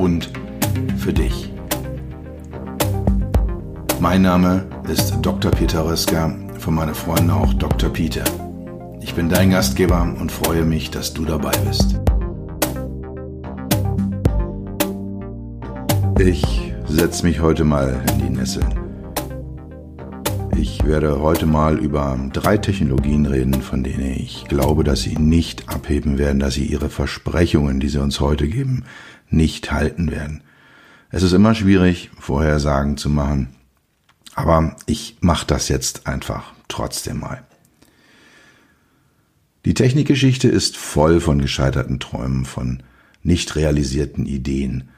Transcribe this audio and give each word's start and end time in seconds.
und 0.00 0.30
für 0.96 1.12
dich. 1.12 1.52
Mein 4.00 4.22
Name 4.22 4.64
ist 4.90 5.18
Dr. 5.20 5.50
Peter 5.50 5.84
Röska, 5.84 6.34
von 6.58 6.74
meinen 6.74 6.94
Freunden 6.94 7.30
auch 7.30 7.52
Dr. 7.54 7.90
Peter. 7.90 8.24
Ich 9.02 9.14
bin 9.14 9.28
dein 9.28 9.50
Gastgeber 9.50 10.02
und 10.02 10.32
freue 10.32 10.64
mich, 10.64 10.90
dass 10.90 11.12
du 11.12 11.24
dabei 11.26 11.52
bist. 11.68 12.00
Ich 16.18 16.72
setze 16.86 17.26
mich 17.26 17.40
heute 17.40 17.64
mal 17.64 18.02
in 18.12 18.18
die 18.26 18.30
Nesseln. 18.30 18.74
Ich 20.56 20.84
werde 20.84 21.20
heute 21.20 21.46
mal 21.46 21.78
über 21.78 22.18
drei 22.32 22.58
Technologien 22.58 23.24
reden, 23.26 23.62
von 23.62 23.82
denen 23.82 24.12
ich 24.16 24.46
glaube, 24.48 24.84
dass 24.84 25.02
sie 25.02 25.16
nicht 25.16 25.68
abheben 25.68 26.18
werden, 26.18 26.38
dass 26.38 26.54
sie 26.54 26.64
ihre 26.64 26.90
Versprechungen, 26.90 27.80
die 27.80 27.88
sie 27.88 28.02
uns 28.02 28.20
heute 28.20 28.48
geben, 28.48 28.84
nicht 29.30 29.72
halten 29.72 30.10
werden. 30.10 30.42
Es 31.10 31.22
ist 31.22 31.32
immer 31.32 31.54
schwierig, 31.54 32.10
Vorhersagen 32.18 32.96
zu 32.96 33.08
machen, 33.08 33.48
aber 34.34 34.76
ich 34.86 35.16
mache 35.20 35.46
das 35.46 35.68
jetzt 35.68 36.06
einfach 36.06 36.52
trotzdem 36.68 37.20
mal. 37.20 37.42
Die 39.64 39.74
Technikgeschichte 39.74 40.48
ist 40.48 40.76
voll 40.76 41.20
von 41.20 41.40
gescheiterten 41.40 42.00
Träumen, 42.00 42.44
von 42.44 42.82
nicht 43.22 43.56
realisierten 43.56 44.24
Ideen. 44.24 44.88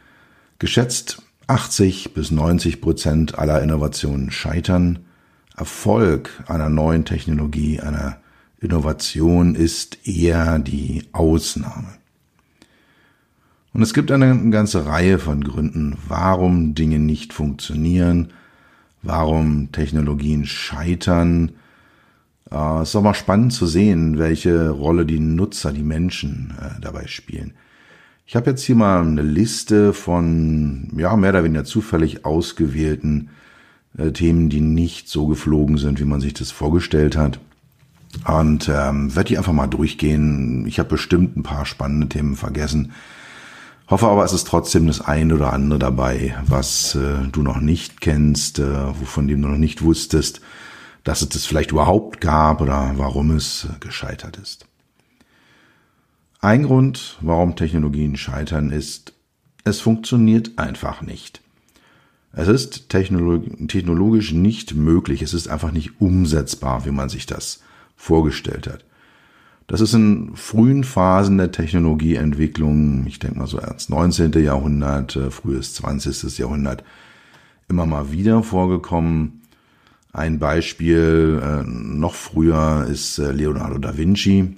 Geschätzt 0.58 1.22
80 1.48 2.14
bis 2.14 2.30
90 2.30 2.80
Prozent 2.80 3.38
aller 3.38 3.62
Innovationen 3.62 4.30
scheitern. 4.30 5.00
Erfolg 5.56 6.30
einer 6.46 6.68
neuen 6.68 7.04
Technologie, 7.04 7.80
einer 7.80 8.18
Innovation 8.60 9.56
ist 9.56 10.06
eher 10.06 10.60
die 10.60 11.08
Ausnahme. 11.12 11.94
Und 13.74 13.82
es 13.82 13.94
gibt 13.94 14.10
eine 14.10 14.50
ganze 14.50 14.84
Reihe 14.84 15.18
von 15.18 15.42
Gründen, 15.42 15.96
warum 16.06 16.74
Dinge 16.74 16.98
nicht 16.98 17.32
funktionieren, 17.32 18.28
warum 19.02 19.72
Technologien 19.72 20.44
scheitern. 20.44 21.52
Äh, 22.50 22.82
es 22.82 22.90
ist 22.90 22.96
auch 22.96 23.02
mal 23.02 23.14
spannend 23.14 23.52
zu 23.52 23.66
sehen, 23.66 24.18
welche 24.18 24.70
Rolle 24.70 25.06
die 25.06 25.20
Nutzer, 25.20 25.72
die 25.72 25.82
Menschen 25.82 26.54
äh, 26.60 26.80
dabei 26.80 27.06
spielen. 27.06 27.54
Ich 28.26 28.36
habe 28.36 28.50
jetzt 28.50 28.62
hier 28.62 28.76
mal 28.76 29.02
eine 29.02 29.22
Liste 29.22 29.92
von, 29.92 30.90
ja, 30.96 31.16
mehr 31.16 31.30
oder 31.30 31.44
weniger 31.44 31.64
zufällig 31.64 32.24
ausgewählten 32.24 33.30
äh, 33.96 34.10
Themen, 34.12 34.50
die 34.50 34.60
nicht 34.60 35.08
so 35.08 35.26
geflogen 35.26 35.78
sind, 35.78 35.98
wie 35.98 36.04
man 36.04 36.20
sich 36.20 36.34
das 36.34 36.50
vorgestellt 36.50 37.16
hat. 37.16 37.40
Und 38.26 38.68
ähm, 38.68 39.14
werde 39.16 39.28
die 39.28 39.38
einfach 39.38 39.54
mal 39.54 39.66
durchgehen. 39.66 40.66
Ich 40.66 40.78
habe 40.78 40.90
bestimmt 40.90 41.36
ein 41.36 41.42
paar 41.42 41.64
spannende 41.64 42.08
Themen 42.08 42.36
vergessen. 42.36 42.92
Hoffe 43.92 44.08
aber, 44.08 44.24
es 44.24 44.32
ist 44.32 44.46
trotzdem 44.46 44.86
das 44.86 45.02
eine 45.02 45.34
oder 45.34 45.52
andere 45.52 45.78
dabei, 45.78 46.34
was 46.46 46.94
äh, 46.94 47.28
du 47.30 47.42
noch 47.42 47.60
nicht 47.60 48.00
kennst, 48.00 48.58
äh, 48.58 48.98
wovon 48.98 49.28
du 49.28 49.36
noch 49.36 49.58
nicht 49.58 49.82
wusstest, 49.82 50.40
dass 51.04 51.20
es 51.20 51.28
das 51.28 51.44
vielleicht 51.44 51.72
überhaupt 51.72 52.22
gab 52.22 52.62
oder 52.62 52.94
warum 52.96 53.32
es 53.32 53.68
gescheitert 53.80 54.38
ist. 54.38 54.64
Ein 56.40 56.62
Grund, 56.62 57.18
warum 57.20 57.54
Technologien 57.54 58.16
scheitern, 58.16 58.70
ist, 58.70 59.12
es 59.64 59.80
funktioniert 59.80 60.52
einfach 60.56 61.02
nicht. 61.02 61.42
Es 62.32 62.48
ist 62.48 62.88
technologisch 62.88 64.32
nicht 64.32 64.74
möglich, 64.74 65.20
es 65.20 65.34
ist 65.34 65.48
einfach 65.48 65.70
nicht 65.70 66.00
umsetzbar, 66.00 66.86
wie 66.86 66.92
man 66.92 67.10
sich 67.10 67.26
das 67.26 67.60
vorgestellt 67.94 68.68
hat. 68.68 68.86
Das 69.66 69.80
ist 69.80 69.94
in 69.94 70.32
frühen 70.34 70.84
Phasen 70.84 71.38
der 71.38 71.52
Technologieentwicklung, 71.52 73.06
ich 73.06 73.18
denke 73.18 73.38
mal 73.38 73.46
so 73.46 73.60
erst 73.60 73.90
19. 73.90 74.32
Jahrhundert, 74.42 75.16
äh, 75.16 75.30
frühes 75.30 75.74
20. 75.74 76.38
Jahrhundert, 76.38 76.84
immer 77.68 77.86
mal 77.86 78.12
wieder 78.12 78.42
vorgekommen. 78.42 79.42
Ein 80.12 80.38
Beispiel 80.38 81.40
äh, 81.42 81.62
noch 81.66 82.14
früher 82.14 82.86
ist 82.90 83.18
äh, 83.18 83.32
Leonardo 83.32 83.78
da 83.78 83.96
Vinci, 83.96 84.56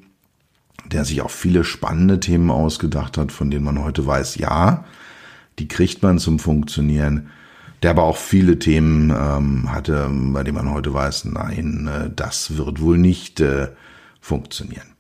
der 0.91 1.05
sich 1.05 1.23
auch 1.23 1.31
viele 1.31 1.65
spannende 1.65 2.19
Themen 2.19 2.51
ausgedacht 2.51 3.19
hat, 3.19 3.31
von 3.31 3.51
denen 3.51 3.65
man 3.65 3.85
heute 3.85 4.07
weiß, 4.07 4.37
ja, 4.37 4.85
die 5.61 5.69
kriegt 5.69 6.03
man 6.03 6.19
zum 6.19 6.41
Funktionieren, 6.41 7.29
der 7.83 7.91
aber 7.91 8.03
auch 8.03 8.17
viele 8.17 8.59
Themen 8.59 9.11
ähm, 9.11 9.71
hatte, 9.71 10.11
bei 10.11 10.43
denen 10.43 10.57
man 10.57 10.73
heute 10.73 10.93
weiß, 10.93 11.27
nein, 11.27 11.87
äh, 11.87 12.11
das 12.15 12.57
wird 12.57 12.81
wohl 12.81 12.99
nicht 12.99 13.43
funktionieren. 14.21 14.94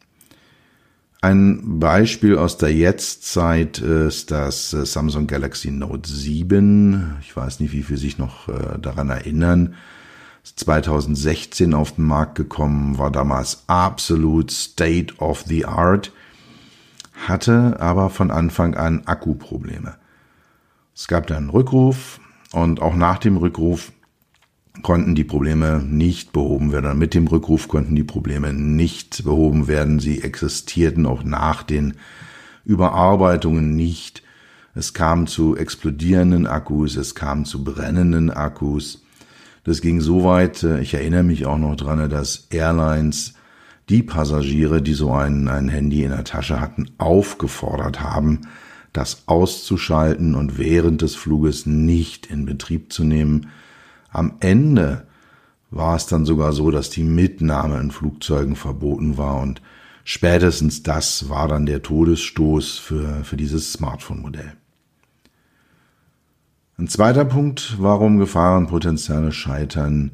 Ein 1.24 1.78
Beispiel 1.80 2.36
aus 2.36 2.58
der 2.58 2.74
Jetztzeit 2.74 3.78
ist 3.78 4.30
das 4.30 4.74
äh, 4.74 4.84
Samsung 4.84 5.26
Galaxy 5.26 5.70
Note 5.70 6.06
7. 6.06 7.16
Ich 7.22 7.34
weiß 7.34 7.60
nicht, 7.60 7.72
wie 7.72 7.82
viele 7.82 7.98
sich 7.98 8.18
noch 8.18 8.46
äh, 8.48 8.78
daran 8.78 9.08
erinnern. 9.08 9.74
2016 10.42 11.72
auf 11.72 11.92
den 11.92 12.04
Markt 12.04 12.34
gekommen, 12.34 12.98
war 12.98 13.10
damals 13.10 13.62
absolut 13.68 14.50
State 14.50 15.14
of 15.16 15.44
the 15.46 15.64
Art, 15.64 16.12
hatte 17.26 17.80
aber 17.80 18.10
von 18.10 18.30
Anfang 18.30 18.74
an 18.74 19.04
Akkuprobleme. 19.06 19.94
Es 20.94 21.08
gab 21.08 21.26
dann 21.28 21.38
einen 21.38 21.48
Rückruf 21.48 22.20
und 22.52 22.82
auch 22.82 22.96
nach 22.96 23.16
dem 23.16 23.38
Rückruf 23.38 23.92
konnten 24.82 25.14
die 25.14 25.24
Probleme 25.24 25.82
nicht 25.82 26.32
behoben 26.32 26.72
werden. 26.72 26.98
Mit 26.98 27.14
dem 27.14 27.26
Rückruf 27.26 27.68
konnten 27.68 27.94
die 27.94 28.04
Probleme 28.04 28.52
nicht 28.52 29.24
behoben 29.24 29.68
werden. 29.68 30.00
Sie 30.00 30.22
existierten 30.22 31.06
auch 31.06 31.22
nach 31.22 31.62
den 31.62 31.94
Überarbeitungen 32.64 33.76
nicht. 33.76 34.22
Es 34.74 34.92
kam 34.92 35.26
zu 35.26 35.56
explodierenden 35.56 36.46
Akkus, 36.46 36.96
es 36.96 37.14
kam 37.14 37.44
zu 37.44 37.62
brennenden 37.62 38.30
Akkus. 38.30 39.02
Das 39.62 39.80
ging 39.80 40.00
so 40.00 40.24
weit, 40.24 40.62
äh, 40.62 40.80
ich 40.80 40.94
erinnere 40.94 41.22
mich 41.22 41.46
auch 41.46 41.58
noch 41.58 41.76
dran, 41.76 42.10
dass 42.10 42.48
Airlines 42.50 43.34
die 43.88 44.02
Passagiere, 44.02 44.82
die 44.82 44.94
so 44.94 45.12
ein, 45.12 45.48
ein 45.48 45.68
Handy 45.68 46.02
in 46.02 46.10
der 46.10 46.24
Tasche 46.24 46.60
hatten, 46.60 46.90
aufgefordert 46.98 48.00
haben, 48.00 48.42
das 48.92 49.24
auszuschalten 49.26 50.34
und 50.34 50.58
während 50.58 51.02
des 51.02 51.14
Fluges 51.14 51.66
nicht 51.66 52.26
in 52.26 52.46
Betrieb 52.46 52.92
zu 52.92 53.04
nehmen, 53.04 53.48
am 54.14 54.34
Ende 54.40 55.06
war 55.70 55.96
es 55.96 56.06
dann 56.06 56.24
sogar 56.24 56.52
so, 56.52 56.70
dass 56.70 56.88
die 56.88 57.02
Mitnahme 57.02 57.80
in 57.80 57.90
Flugzeugen 57.90 58.56
verboten 58.56 59.18
war 59.18 59.40
und 59.40 59.60
spätestens 60.04 60.82
das 60.82 61.28
war 61.28 61.48
dann 61.48 61.66
der 61.66 61.82
Todesstoß 61.82 62.78
für, 62.78 63.24
für 63.24 63.36
dieses 63.36 63.72
Smartphone-Modell. 63.72 64.52
Ein 66.76 66.88
zweiter 66.88 67.24
Punkt, 67.24 67.76
warum 67.78 68.18
Gefahrenpotenziale 68.18 69.32
scheitern, 69.32 70.12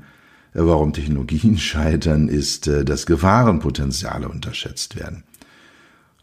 äh, 0.55 0.61
warum 0.61 0.93
Technologien 0.93 1.59
scheitern, 1.59 2.29
ist, 2.29 2.67
äh, 2.67 2.85
dass 2.85 3.07
Gefahrenpotenziale 3.07 4.29
unterschätzt 4.29 4.97
werden. 4.97 5.25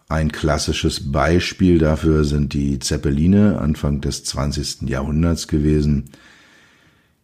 Ein 0.10 0.32
klassisches 0.32 1.12
Beispiel 1.12 1.80
dafür 1.80 2.24
sind 2.24 2.54
die 2.54 2.80
Zeppeline 2.80 3.60
Anfang 3.60 4.00
des 4.00 4.24
20. 4.24 4.84
Jahrhunderts 4.84 5.48
gewesen, 5.48 6.06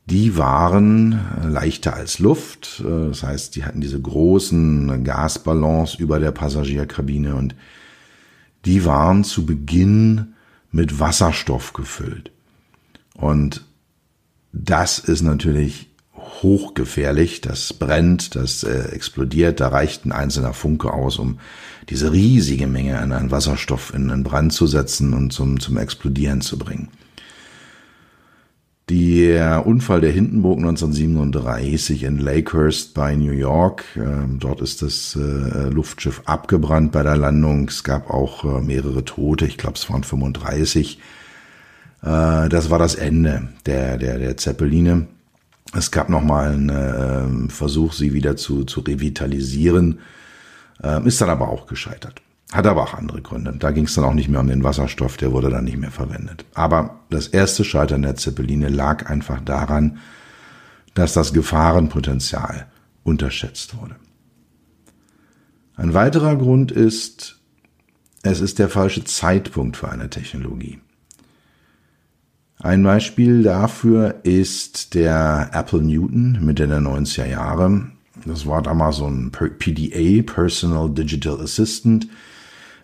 die 0.06 0.38
waren 0.38 1.20
leichter 1.44 1.94
als 1.94 2.20
Luft. 2.20 2.84
Das 2.86 3.24
heißt, 3.24 3.56
die 3.56 3.64
hatten 3.64 3.82
diese 3.82 4.02
großen 4.02 5.04
Gasballons 5.04 5.96
über 5.96 6.20
der 6.20 6.32
Passagierkabine 6.32 7.36
und 7.36 7.56
die 8.66 8.86
waren 8.86 9.24
zu 9.24 9.46
Beginn 9.46 10.34
mit 10.72 11.00
Wasserstoff 11.00 11.74
gefüllt. 11.74 12.32
Und 13.14 13.64
das 14.52 15.00
ist 15.00 15.22
natürlich 15.22 15.90
hochgefährlich, 16.16 17.42
das 17.42 17.74
brennt, 17.74 18.36
das 18.36 18.64
äh, 18.64 18.90
explodiert, 18.90 19.60
da 19.60 19.70
reicht 19.70 20.06
ein 20.06 20.12
einzelner 20.12 20.54
Funke 20.54 20.94
aus, 20.94 21.18
um 21.18 21.40
diese 21.90 22.12
riesige 22.12 22.68
Menge 22.68 22.98
an 22.98 23.32
Wasserstoff 23.32 23.94
in, 23.94 24.10
in 24.10 24.24
Brand 24.24 24.54
zu 24.54 24.68
setzen 24.68 25.14
und 25.14 25.32
zum, 25.32 25.60
zum 25.60 25.78
Explodieren 25.78 26.42
zu 26.42 26.58
bringen. 26.58 26.90
Der 28.94 29.66
Unfall 29.66 30.02
der 30.02 30.12
Hindenburg 30.12 30.60
1937 30.60 32.04
in 32.04 32.20
Lakehurst 32.20 32.94
bei 32.94 33.16
New 33.16 33.32
York. 33.32 33.86
Ähm, 33.96 34.38
dort 34.40 34.62
ist 34.62 34.84
das 34.84 35.16
äh, 35.16 35.70
Luftschiff 35.70 36.22
abgebrannt 36.26 36.92
bei 36.92 37.02
der 37.02 37.18
Landung. 37.18 37.68
Es 37.70 37.84
gab 37.84 38.12
auch 38.12 38.44
äh, 38.44 38.62
mehrere 38.62 39.04
Tote. 39.04 39.48
Ich 39.48 39.58
glaube, 39.58 39.78
es 39.78 39.90
waren 39.90 40.04
35. 40.04 41.00
Äh, 42.04 42.50
das 42.50 42.70
war 42.70 42.78
das 42.78 42.94
Ende 42.94 43.50
der, 43.66 43.98
der, 43.98 44.20
der 44.20 44.38
Zeppeline. 44.38 45.08
Es 45.76 45.90
gab 45.90 46.10
nochmal 46.10 46.52
einen 46.52 47.48
äh, 47.48 47.50
Versuch, 47.50 47.94
sie 47.94 48.14
wieder 48.14 48.36
zu, 48.36 48.64
zu 48.64 48.82
revitalisieren, 48.82 50.02
äh, 50.84 51.04
ist 51.08 51.20
dann 51.20 51.32
aber 51.32 51.50
auch 51.50 51.66
gescheitert. 51.66 52.22
Hat 52.54 52.68
aber 52.68 52.84
auch 52.84 52.94
andere 52.94 53.20
Gründe. 53.20 53.52
Da 53.58 53.72
ging 53.72 53.86
es 53.86 53.96
dann 53.96 54.04
auch 54.04 54.14
nicht 54.14 54.30
mehr 54.30 54.40
um 54.40 54.48
den 54.48 54.64
Wasserstoff, 54.64 55.18
der 55.18 55.32
wurde 55.32 55.50
dann 55.50 55.64
nicht 55.64 55.80
mehr 55.80 55.90
verwendet. 55.90 56.46
Aber 56.54 57.00
das 57.10 57.28
erste 57.28 57.64
Scheitern 57.64 58.04
der 58.04 58.16
Zeppeline 58.16 58.70
lag 58.70 59.10
einfach 59.10 59.42
daran, 59.42 59.98
dass 60.94 61.14
das 61.14 61.34
Gefahrenpotenzial 61.34 62.68
unterschätzt 63.04 63.76
wurde. 63.76 63.96
Ein 65.76 65.96
weiterer 65.96 66.36
Grund 66.36 66.72
ist, 66.72 67.40
es 68.22 68.40
ist 68.40 68.60
der 68.60 68.70
falsche 68.70 69.04
Zeitpunkt 69.04 69.76
für 69.76 69.90
eine 69.90 70.12
Technologie. 70.12 70.80
Ein 72.60 72.84
Beispiel 72.84 73.42
dafür 73.42 74.20
ist 74.22 74.94
der 74.94 75.50
Apple 75.54 75.82
Newton 75.82 76.38
Mitte 76.46 76.68
der 76.68 76.82
90er 76.82 77.26
Jahre. 77.26 77.88
Das 78.28 78.46
war 78.46 78.62
damals 78.62 78.98
so 78.98 79.08
ein 79.08 79.32
PDA, 79.32 80.22
Personal 80.22 80.92
Digital 80.92 81.42
Assistant. 81.42 82.08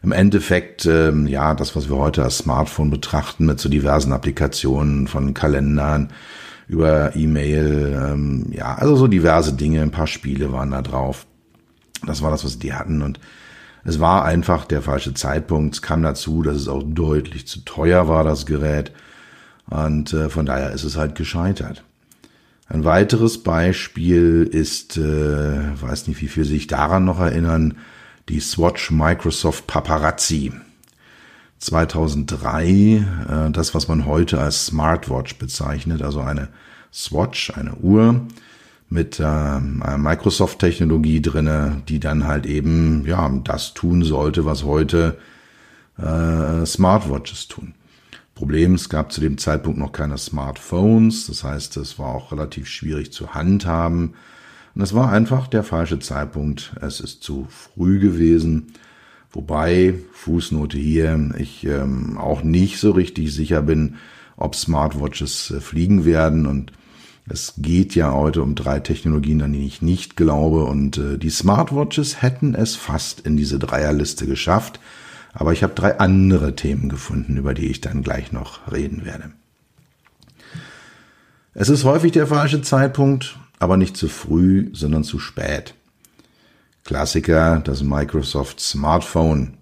Im 0.02 0.12
Endeffekt, 0.12 0.86
ähm, 0.86 1.28
ja, 1.28 1.54
das, 1.54 1.76
was 1.76 1.90
wir 1.90 1.98
heute 1.98 2.24
als 2.24 2.38
Smartphone 2.38 2.90
betrachten, 2.90 3.46
mit 3.46 3.60
so 3.60 3.68
diversen 3.68 4.14
Applikationen 4.14 5.08
von 5.08 5.34
Kalendern 5.34 6.10
über 6.68 7.16
E-Mail, 7.16 8.00
ähm, 8.02 8.48
ja, 8.52 8.76
also 8.76 8.96
so 8.96 9.08
diverse 9.08 9.54
Dinge, 9.54 9.82
ein 9.82 9.92
paar 9.92 10.08
Spiele 10.08 10.54
waren 10.54 10.72
da 10.72 10.82
drauf. 10.82 11.26
Das 12.06 12.22
war 12.22 12.32
das, 12.32 12.46
was 12.46 12.60
die 12.60 12.74
hatten 12.74 13.02
und 13.02 13.20
es 13.84 14.00
war 14.00 14.26
einfach 14.26 14.66
der 14.66 14.82
falsche 14.82 15.14
Zeitpunkt. 15.14 15.76
Es 15.76 15.82
kam 15.82 16.04
dazu, 16.04 16.42
dass 16.44 16.58
es 16.58 16.68
auch 16.68 16.84
deutlich 16.86 17.48
zu 17.48 17.62
teuer 17.62 18.08
war, 18.08 18.24
das 18.24 18.46
Gerät. 18.46 18.92
Und 19.70 20.14
äh, 20.14 20.30
von 20.30 20.46
daher 20.46 20.72
ist 20.72 20.84
es 20.84 20.98
halt 20.98 21.16
gescheitert. 21.16 21.84
Ein 22.68 22.86
weiteres 22.86 23.42
Beispiel 23.42 24.48
ist, 24.52 24.98
äh, 24.98 25.82
weiß 25.82 26.08
nicht, 26.08 26.22
wie 26.22 26.28
viel 26.28 26.46
sich 26.46 26.68
daran 26.68 27.06
noch 27.06 27.20
erinnern, 27.20 27.78
die 28.30 28.40
Swatch 28.40 28.92
Microsoft 28.92 29.68
Paparazzi. 29.68 30.54
2003, 31.58 32.66
äh, 32.68 33.52
das, 33.52 33.76
was 33.76 33.88
man 33.88 34.06
heute 34.06 34.40
als 34.40 34.68
Smartwatch 34.68 35.38
bezeichnet, 35.38 36.02
also 36.02 36.22
eine 36.22 36.48
Swatch, 36.94 37.52
eine 37.52 37.76
Uhr 37.76 38.22
mit 38.88 39.20
äh, 39.20 39.60
Microsoft-Technologie 39.60 41.22
drinne, 41.22 41.82
die 41.90 42.00
dann 42.00 42.26
halt 42.26 42.46
eben 42.46 43.06
ja 43.06 43.30
das 43.44 43.74
tun 43.74 44.04
sollte, 44.04 44.46
was 44.46 44.64
heute 44.64 45.18
äh, 45.98 46.66
Smartwatches 46.66 47.48
tun. 47.48 47.74
Problem, 48.36 48.76
es 48.76 48.88
gab 48.88 49.12
zu 49.12 49.20
dem 49.20 49.38
Zeitpunkt 49.38 49.78
noch 49.80 49.92
keine 49.92 50.18
Smartphones, 50.18 51.28
das 51.28 51.44
heißt, 51.44 51.76
es 51.78 52.00
war 52.00 52.08
auch 52.08 52.32
relativ 52.32 52.68
schwierig 52.70 53.12
zu 53.12 53.34
handhaben. 53.34 54.14
Und 54.80 54.84
es 54.84 54.94
war 54.94 55.12
einfach 55.12 55.48
der 55.48 55.64
falsche 55.64 56.00
Zeitpunkt. 56.00 56.72
Es 56.80 57.02
ist 57.02 57.22
zu 57.22 57.48
früh 57.50 58.00
gewesen. 58.00 58.68
Wobei, 59.30 59.96
Fußnote 60.14 60.78
hier, 60.78 61.32
ich 61.38 61.66
ähm, 61.66 62.18
auch 62.18 62.44
nicht 62.44 62.80
so 62.80 62.92
richtig 62.92 63.36
sicher 63.36 63.62
bin, 63.62 63.96
ob 64.38 64.56
Smartwatches 64.56 65.52
äh, 65.52 65.60
fliegen 65.60 66.06
werden. 66.06 66.46
Und 66.46 66.72
es 67.28 67.56
geht 67.58 67.94
ja 67.94 68.14
heute 68.14 68.42
um 68.42 68.56
drei 68.56 68.80
Technologien, 68.80 69.42
an 69.42 69.52
die 69.52 69.68
ich 69.68 69.82
nicht 69.82 70.16
glaube. 70.16 70.64
Und 70.64 70.98
äh, 70.98 71.18
die 71.18 71.30
Smartwatches 71.30 72.22
hätten 72.22 72.56
es 72.56 72.78
fast 72.78 73.20
in 73.20 73.36
diese 73.36 73.60
Dreierliste 73.60 74.28
geschafft. 74.28 74.80
Aber 75.34 75.52
ich 75.52 75.62
habe 75.62 75.74
drei 75.76 76.00
andere 76.00 76.56
Themen 76.56 76.88
gefunden, 76.88 77.36
über 77.36 77.54
die 77.54 77.68
ich 77.68 77.82
dann 77.82 78.02
gleich 78.02 78.32
noch 78.32 78.72
reden 78.72 79.04
werde. 79.04 79.32
Es 81.54 81.68
ist 81.68 81.84
häufig 81.84 82.14
der 82.14 82.28
falsche 82.28 82.62
Zeitpunkt, 82.62 83.38
aber 83.60 83.78
nicht 83.78 83.98
zu 83.98 84.08
früh, 84.08 84.70
sondern 84.74 85.04
zu 85.04 85.20
spät. 85.20 85.76
Klassiker, 86.86 87.60
das 87.60 87.84
Microsoft 87.84 88.60
Smartphone. 88.60 89.58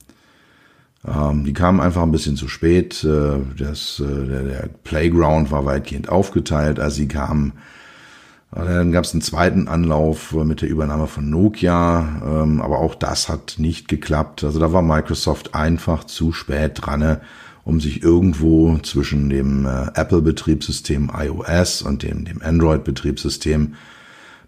Ähm, 1.06 1.44
die 1.44 1.54
kamen 1.54 1.80
einfach 1.80 2.04
ein 2.04 2.12
bisschen 2.12 2.38
zu 2.38 2.48
spät. 2.48 3.04
Äh, 3.04 3.40
das, 3.58 4.00
äh, 4.00 4.26
der, 4.26 4.44
der 4.44 4.70
Playground 4.84 5.52
war 5.52 5.66
weitgehend 5.66 6.10
aufgeteilt, 6.10 6.80
als 6.80 6.96
sie 6.96 7.08
kamen. 7.08 7.54
Dann 8.50 8.94
gab 8.94 9.04
es 9.04 9.12
einen 9.12 9.22
zweiten 9.22 9.68
Anlauf 9.68 10.32
mit 10.32 10.62
der 10.62 10.70
Übernahme 10.70 11.08
von 11.08 11.30
Nokia, 11.30 12.22
ähm, 12.24 12.62
aber 12.62 12.80
auch 12.80 12.96
das 12.96 13.28
hat 13.28 13.56
nicht 13.58 13.90
geklappt. 13.90 14.46
Also 14.46 14.58
da 14.58 14.72
war 14.72 14.82
Microsoft 14.82 15.54
einfach 15.54 16.06
zu 16.06 16.32
spät 16.32 16.72
dran, 16.76 17.18
um 17.68 17.82
sich 17.82 18.02
irgendwo 18.02 18.78
zwischen 18.78 19.30
dem 19.30 19.66
äh, 19.66 19.88
Apple-Betriebssystem 19.94 21.12
iOS 21.14 21.82
und 21.82 22.02
dem, 22.02 22.24
dem 22.24 22.42
Android-Betriebssystem 22.42 23.74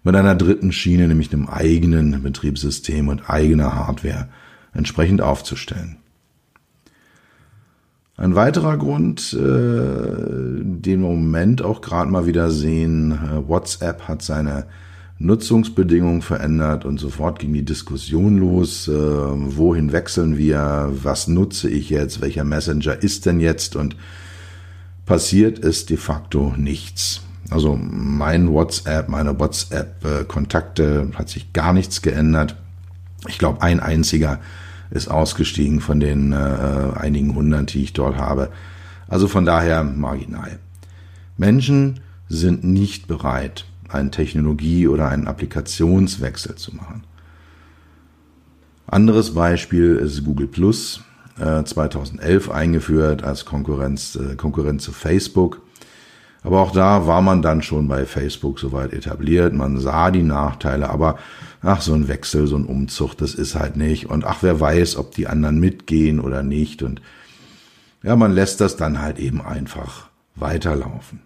mit 0.02 0.16
einer 0.16 0.34
dritten 0.34 0.72
Schiene, 0.72 1.06
nämlich 1.06 1.30
einem 1.30 1.46
eigenen 1.46 2.22
Betriebssystem 2.22 3.08
und 3.08 3.28
eigener 3.28 3.74
Hardware 3.74 4.28
entsprechend 4.72 5.20
aufzustellen. 5.20 5.98
Ein 8.16 8.36
weiterer 8.36 8.78
Grund, 8.78 9.34
äh, 9.34 9.36
den 9.36 10.82
wir 10.82 10.94
im 10.94 11.02
Moment 11.02 11.60
auch 11.60 11.82
gerade 11.82 12.10
mal 12.10 12.24
wieder 12.24 12.50
sehen, 12.50 13.12
äh, 13.12 13.46
WhatsApp 13.46 14.08
hat 14.08 14.22
seine 14.22 14.64
Nutzungsbedingungen 15.22 16.22
verändert 16.22 16.86
und 16.86 16.98
sofort 16.98 17.38
ging 17.38 17.52
die 17.52 17.64
Diskussion 17.64 18.38
los, 18.38 18.88
äh, 18.88 18.92
wohin 18.92 19.92
wechseln 19.92 20.38
wir, 20.38 20.90
was 20.90 21.28
nutze 21.28 21.68
ich 21.68 21.90
jetzt, 21.90 22.22
welcher 22.22 22.44
Messenger 22.44 23.02
ist 23.02 23.26
denn 23.26 23.38
jetzt 23.38 23.76
und 23.76 23.96
passiert 25.04 25.58
ist 25.58 25.90
de 25.90 25.98
facto 25.98 26.54
nichts. 26.56 27.20
Also 27.50 27.76
mein 27.76 28.50
WhatsApp, 28.50 29.10
meine 29.10 29.38
WhatsApp-Kontakte 29.38 31.10
hat 31.14 31.28
sich 31.28 31.52
gar 31.52 31.74
nichts 31.74 32.00
geändert. 32.00 32.56
Ich 33.28 33.38
glaube, 33.38 33.60
ein 33.60 33.80
einziger 33.80 34.40
ist 34.90 35.10
ausgestiegen 35.10 35.80
von 35.80 36.00
den 36.00 36.32
äh, 36.32 36.36
einigen 36.94 37.34
hundert, 37.34 37.74
die 37.74 37.82
ich 37.82 37.92
dort 37.92 38.16
habe. 38.16 38.50
Also 39.06 39.28
von 39.28 39.44
daher 39.44 39.84
marginal. 39.84 40.58
Menschen 41.36 42.00
sind 42.28 42.64
nicht 42.64 43.06
bereit, 43.06 43.66
einen 43.92 44.10
Technologie- 44.10 44.88
oder 44.88 45.08
einen 45.08 45.26
Applikationswechsel 45.26 46.56
zu 46.56 46.74
machen. 46.74 47.04
Anderes 48.86 49.34
Beispiel 49.34 49.96
ist 49.96 50.24
Google 50.24 50.48
Plus, 50.48 51.02
äh, 51.38 51.62
2011 51.62 52.50
eingeführt 52.50 53.22
als 53.22 53.44
Konkurrenz, 53.44 54.16
äh, 54.16 54.34
Konkurrenz 54.34 54.82
zu 54.82 54.92
Facebook. 54.92 55.62
Aber 56.42 56.60
auch 56.60 56.72
da 56.72 57.06
war 57.06 57.20
man 57.20 57.42
dann 57.42 57.62
schon 57.62 57.86
bei 57.86 58.06
Facebook 58.06 58.58
soweit 58.58 58.92
etabliert. 58.92 59.52
Man 59.52 59.78
sah 59.78 60.10
die 60.10 60.22
Nachteile, 60.22 60.88
aber 60.88 61.18
ach, 61.62 61.82
so 61.82 61.92
ein 61.92 62.08
Wechsel, 62.08 62.46
so 62.46 62.56
ein 62.56 62.64
Umzug, 62.64 63.14
das 63.14 63.34
ist 63.34 63.54
halt 63.54 63.76
nicht. 63.76 64.08
Und 64.08 64.24
ach, 64.24 64.38
wer 64.40 64.58
weiß, 64.58 64.96
ob 64.96 65.14
die 65.14 65.26
anderen 65.26 65.60
mitgehen 65.60 66.18
oder 66.18 66.42
nicht. 66.42 66.82
Und 66.82 67.02
ja, 68.02 68.16
man 68.16 68.32
lässt 68.32 68.60
das 68.60 68.76
dann 68.76 69.00
halt 69.00 69.18
eben 69.18 69.42
einfach 69.42 70.08
weiterlaufen. 70.34 71.20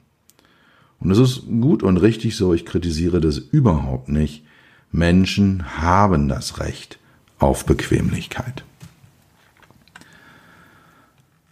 Und 1.05 1.11
es 1.11 1.19
ist 1.19 1.43
gut 1.61 1.83
und 1.83 1.99
richtig 1.99 2.35
so, 2.37 2.55
ich 2.55 2.65
kritisiere 2.65 3.21
das 3.21 3.39
überhaupt 3.39 4.09
nicht. 4.09 4.45
Menschen 4.91 5.79
haben 5.79 6.29
das 6.29 6.59
Recht 6.61 6.99
auf 7.39 7.67
Bequemlichkeit. 7.67 8.65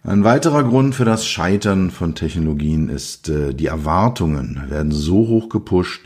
Ein 0.03 0.23
weiterer 0.23 0.63
Grund 0.63 0.95
für 0.95 1.05
das 1.05 1.25
Scheitern 1.25 1.91
von 1.91 2.15
Technologien 2.15 2.89
ist, 2.89 3.29
äh, 3.29 3.53
die 3.53 3.67
Erwartungen 3.67 4.63
werden 4.69 4.91
so 4.91 5.27
hoch 5.27 5.47
gepusht, 5.47 6.01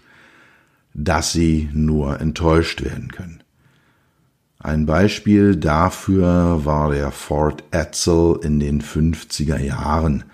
dass 0.93 1.31
sie 1.31 1.69
nur 1.73 2.19
enttäuscht 2.19 2.83
werden 2.83 3.11
können. 3.11 3.41
Ein 4.59 4.85
Beispiel 4.85 5.55
dafür 5.55 6.65
war 6.65 6.91
der 6.91 7.11
Ford 7.11 7.63
Edsel 7.71 8.39
in 8.43 8.59
den 8.59 8.81
50er 8.81 9.59
Jahren. 9.59 10.25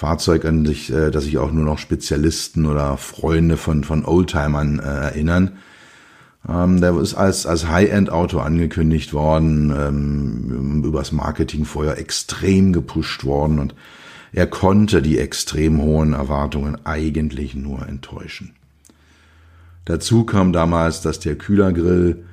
Fahrzeug, 0.00 0.46
an 0.46 0.64
sich, 0.64 0.90
äh, 0.90 1.10
das 1.10 1.24
sich 1.24 1.36
auch 1.36 1.52
nur 1.52 1.66
noch 1.66 1.76
Spezialisten 1.76 2.64
oder 2.64 2.96
Freunde 2.96 3.58
von, 3.58 3.84
von 3.84 4.06
Oldtimern 4.06 4.78
äh, 4.78 4.82
erinnern. 4.82 5.58
Ähm, 6.48 6.80
der 6.80 6.96
ist 6.96 7.12
als, 7.12 7.44
als 7.44 7.68
High-End-Auto 7.68 8.38
angekündigt 8.38 9.12
worden, 9.12 9.70
ähm, 9.76 10.84
übers 10.84 11.12
Marketing 11.12 11.66
vorher 11.66 11.98
extrem 11.98 12.72
gepusht 12.72 13.24
worden 13.24 13.58
und 13.58 13.74
er 14.32 14.46
konnte 14.46 15.02
die 15.02 15.18
extrem 15.18 15.82
hohen 15.82 16.14
Erwartungen 16.14 16.78
eigentlich 16.86 17.54
nur 17.54 17.86
enttäuschen. 17.86 18.54
Dazu 19.84 20.24
kam 20.24 20.54
damals, 20.54 21.02
dass 21.02 21.20
der 21.20 21.36
Kühlergrill 21.36 22.24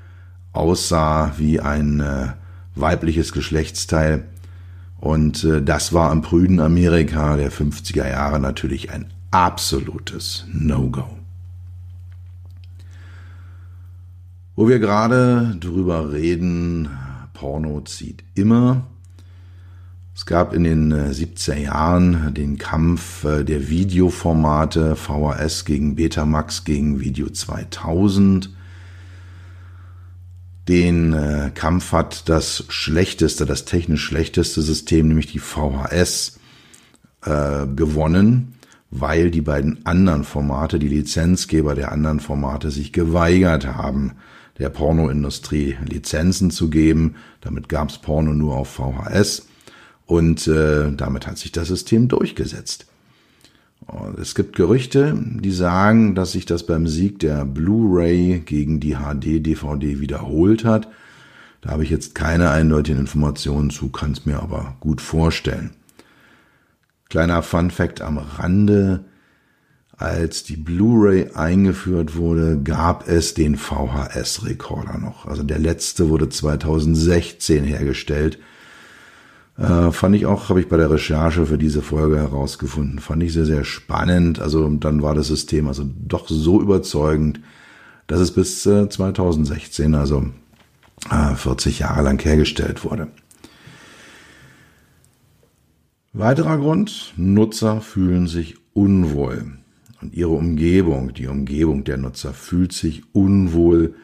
aussah 0.53 1.33
wie 1.37 1.59
ein 1.59 1.99
äh, 1.99 2.27
weibliches 2.75 3.33
Geschlechtsteil 3.33 4.23
und 4.99 5.43
äh, 5.43 5.61
das 5.61 5.93
war 5.93 6.11
im 6.11 6.21
prüden 6.21 6.59
Amerika 6.59 7.37
der 7.37 7.51
50er 7.51 8.07
Jahre 8.07 8.39
natürlich 8.39 8.91
ein 8.91 9.13
absolutes 9.31 10.45
No-Go. 10.51 11.07
Wo 14.55 14.67
wir 14.67 14.79
gerade 14.79 15.55
drüber 15.59 16.11
reden, 16.11 16.89
Porno 17.33 17.81
zieht 17.81 18.23
immer. 18.33 18.87
Es 20.15 20.25
gab 20.25 20.53
in 20.53 20.63
den 20.63 20.91
70er 20.91 21.57
Jahren 21.57 22.33
den 22.33 22.57
Kampf 22.57 23.21
der 23.21 23.69
Videoformate 23.69 24.95
VHS 24.95 25.65
gegen 25.65 25.93
Betamax 25.95 26.63
gegen 26.63 26.99
Video 26.99 27.29
2000. 27.29 28.49
Den 30.67 31.51
Kampf 31.55 31.93
hat 31.93 32.27
das 32.27 32.65
schlechteste, 32.67 33.45
das 33.45 33.63
technisch 33.63 34.03
schlechteste 34.03 34.61
System, 34.61 35.07
nämlich 35.07 35.27
die 35.27 35.39
VHS, 35.39 36.39
gewonnen 37.21 38.57
weil 38.89 39.31
die 39.31 39.41
beiden 39.41 39.85
anderen 39.85 40.23
Formate, 40.23 40.79
die 40.79 40.87
Lizenzgeber 40.87 41.75
der 41.75 41.91
anderen 41.91 42.19
Formate 42.19 42.71
sich 42.71 42.93
geweigert 42.93 43.67
haben, 43.67 44.13
der 44.59 44.69
Pornoindustrie 44.69 45.77
Lizenzen 45.85 46.51
zu 46.51 46.69
geben. 46.69 47.15
Damit 47.41 47.69
gab 47.69 47.89
es 47.89 47.97
Porno 47.97 48.33
nur 48.33 48.55
auf 48.55 48.69
VHS 48.69 49.47
und 50.05 50.47
äh, 50.47 50.91
damit 50.91 51.27
hat 51.27 51.37
sich 51.37 51.51
das 51.51 51.67
System 51.67 52.07
durchgesetzt. 52.07 52.86
Es 54.19 54.35
gibt 54.35 54.55
Gerüchte, 54.55 55.17
die 55.17 55.51
sagen, 55.51 56.13
dass 56.13 56.33
sich 56.33 56.45
das 56.45 56.65
beim 56.65 56.87
Sieg 56.87 57.19
der 57.19 57.45
Blu-ray 57.45 58.39
gegen 58.45 58.79
die 58.79 58.95
HD-DVD 58.95 59.99
wiederholt 59.99 60.65
hat. 60.65 60.89
Da 61.61 61.71
habe 61.71 61.83
ich 61.83 61.89
jetzt 61.89 62.13
keine 62.13 62.49
eindeutigen 62.49 62.99
Informationen 62.99 63.69
zu, 63.69 63.89
kann 63.89 64.11
es 64.11 64.25
mir 64.25 64.41
aber 64.41 64.75
gut 64.79 64.99
vorstellen. 65.01 65.71
Kleiner 67.09 67.41
Fun 67.41 67.71
fact 67.71 68.01
am 68.01 68.17
Rande. 68.17 69.05
Als 69.95 70.43
die 70.43 70.57
Blu-ray 70.57 71.31
eingeführt 71.33 72.15
wurde, 72.17 72.61
gab 72.61 73.07
es 73.07 73.33
den 73.33 73.55
VHS-Rekorder 73.55 74.99
noch. 74.99 75.25
Also 75.25 75.43
der 75.43 75.59
letzte 75.59 76.09
wurde 76.09 76.29
2016 76.29 77.63
hergestellt. 77.63 78.37
Äh, 79.57 79.91
fand 79.91 80.15
ich 80.15 80.25
auch, 80.25 80.49
habe 80.49 80.59
ich 80.59 80.69
bei 80.69 80.77
der 80.77 80.91
Recherche 80.91 81.45
für 81.47 81.57
diese 81.57 81.81
Folge 81.81 82.17
herausgefunden. 82.17 82.99
Fand 82.99 83.23
ich 83.23 83.33
sehr, 83.33 83.45
sehr 83.45 83.63
spannend. 83.63 84.39
Also 84.39 84.69
dann 84.69 85.01
war 85.01 85.15
das 85.15 85.27
System 85.27 85.67
also 85.67 85.83
doch 85.85 86.27
so 86.27 86.61
überzeugend, 86.61 87.39
dass 88.05 88.19
es 88.19 88.31
bis 88.31 88.65
äh, 88.65 88.87
2016, 88.87 89.95
also 89.95 90.27
äh, 91.09 91.35
40 91.35 91.79
Jahre 91.79 92.03
lang 92.03 92.23
hergestellt 92.23 92.83
wurde. 92.83 93.07
Weiterer 96.13 96.57
Grund, 96.57 97.13
Nutzer 97.17 97.81
fühlen 97.81 98.27
sich 98.27 98.55
unwohl 98.73 99.57
und 100.01 100.13
ihre 100.13 100.31
Umgebung, 100.31 101.13
die 101.13 101.27
Umgebung 101.27 101.83
der 101.83 101.97
Nutzer 101.97 102.33
fühlt 102.33 102.73
sich 102.73 103.03
unwohl 103.13 103.95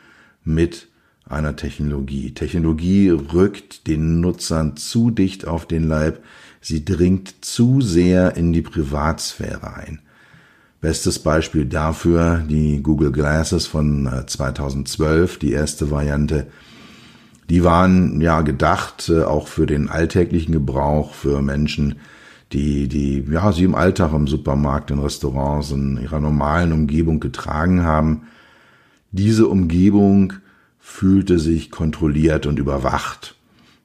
mit 0.43 0.89
einer 1.27 1.55
Technologie. 1.55 2.31
Technologie 2.33 3.09
rückt 3.09 3.87
den 3.87 4.19
Nutzern 4.19 4.77
zu 4.77 5.09
dicht 5.09 5.47
auf 5.47 5.65
den 5.65 5.87
Leib, 5.87 6.23
sie 6.61 6.85
dringt 6.85 7.43
zu 7.43 7.81
sehr 7.81 8.35
in 8.35 8.53
die 8.53 8.61
Privatsphäre 8.61 9.73
ein. 9.75 9.99
Bestes 10.81 11.19
Beispiel 11.19 11.65
dafür 11.65 12.43
die 12.49 12.83
Google 12.83 13.11
Glasses 13.11 13.67
von 13.67 14.09
2012, 14.27 15.35
äh, 15.35 15.39
die 15.39 15.51
erste 15.53 15.91
Variante, 15.91 16.47
die 17.49 17.63
waren 17.63 18.19
ja 18.21 18.41
gedacht 18.41 19.09
äh, 19.09 19.23
auch 19.23 19.47
für 19.47 19.65
den 19.65 19.89
alltäglichen 19.89 20.51
Gebrauch, 20.51 21.13
für 21.13 21.41
Menschen, 21.41 21.95
die, 22.51 22.87
die, 22.87 23.25
ja, 23.31 23.51
sie 23.51 23.63
im 23.63 23.75
Alltag 23.75 24.13
im 24.13 24.27
Supermarkt, 24.27 24.91
in 24.91 24.99
Restaurants, 24.99 25.71
in 25.71 25.97
ihrer 25.97 26.19
normalen 26.19 26.71
Umgebung 26.71 27.19
getragen 27.19 27.83
haben. 27.83 28.23
Diese 29.11 29.47
Umgebung 29.47 30.33
fühlte 30.85 31.39
sich 31.39 31.71
kontrolliert 31.71 32.45
und 32.45 32.59
überwacht. 32.59 33.35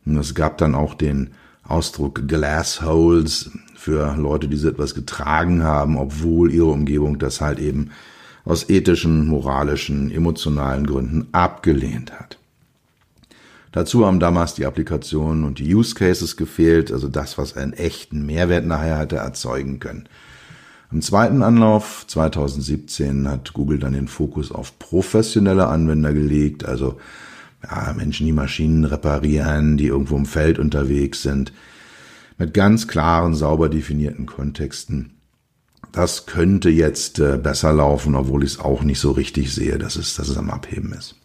Und 0.04 0.16
es 0.18 0.34
gab 0.34 0.58
dann 0.58 0.74
auch 0.74 0.94
den 0.94 1.30
Ausdruck 1.62 2.26
Glassholes 2.26 3.52
für 3.76 4.16
Leute, 4.16 4.48
die 4.48 4.56
so 4.56 4.68
etwas 4.68 4.94
getragen 4.94 5.62
haben, 5.62 5.96
obwohl 5.96 6.52
ihre 6.52 6.66
Umgebung 6.66 7.18
das 7.18 7.40
halt 7.40 7.60
eben 7.60 7.92
aus 8.44 8.68
ethischen, 8.68 9.28
moralischen, 9.28 10.10
emotionalen 10.10 10.86
Gründen 10.86 11.28
abgelehnt 11.32 12.18
hat. 12.18 12.36
Dazu 13.70 14.04
haben 14.04 14.18
damals 14.18 14.54
die 14.54 14.66
Applikationen 14.66 15.44
und 15.44 15.60
die 15.60 15.74
Use 15.74 15.94
Cases 15.94 16.36
gefehlt, 16.36 16.90
also 16.90 17.08
das, 17.08 17.38
was 17.38 17.56
einen 17.56 17.74
echten 17.74 18.26
Mehrwert 18.26 18.66
nachher 18.66 18.98
hätte 18.98 19.16
erzeugen 19.16 19.78
können. 19.78 20.08
Im 20.90 21.02
zweiten 21.02 21.42
Anlauf 21.42 22.06
2017 22.06 23.28
hat 23.28 23.52
Google 23.52 23.78
dann 23.78 23.92
den 23.92 24.08
Fokus 24.08 24.50
auf 24.50 24.78
professionelle 24.78 25.68
Anwender 25.68 26.14
gelegt, 26.14 26.64
also 26.64 26.96
ja, 27.62 27.92
Menschen, 27.94 28.24
die 28.24 28.32
Maschinen 28.32 28.84
reparieren, 28.84 29.76
die 29.76 29.86
irgendwo 29.86 30.16
im 30.16 30.24
Feld 30.24 30.58
unterwegs 30.58 31.22
sind, 31.22 31.52
mit 32.38 32.54
ganz 32.54 32.88
klaren, 32.88 33.34
sauber 33.34 33.68
definierten 33.68 34.26
Kontexten. 34.26 35.14
Das 35.92 36.26
könnte 36.26 36.70
jetzt 36.70 37.18
äh, 37.18 37.36
besser 37.36 37.72
laufen, 37.72 38.14
obwohl 38.14 38.44
ich 38.44 38.52
es 38.52 38.60
auch 38.60 38.82
nicht 38.82 39.00
so 39.00 39.10
richtig 39.10 39.52
sehe, 39.52 39.78
dass 39.78 39.96
es, 39.96 40.14
dass 40.14 40.28
es 40.28 40.36
am 40.38 40.50
Abheben 40.50 40.92
ist. 40.92 41.16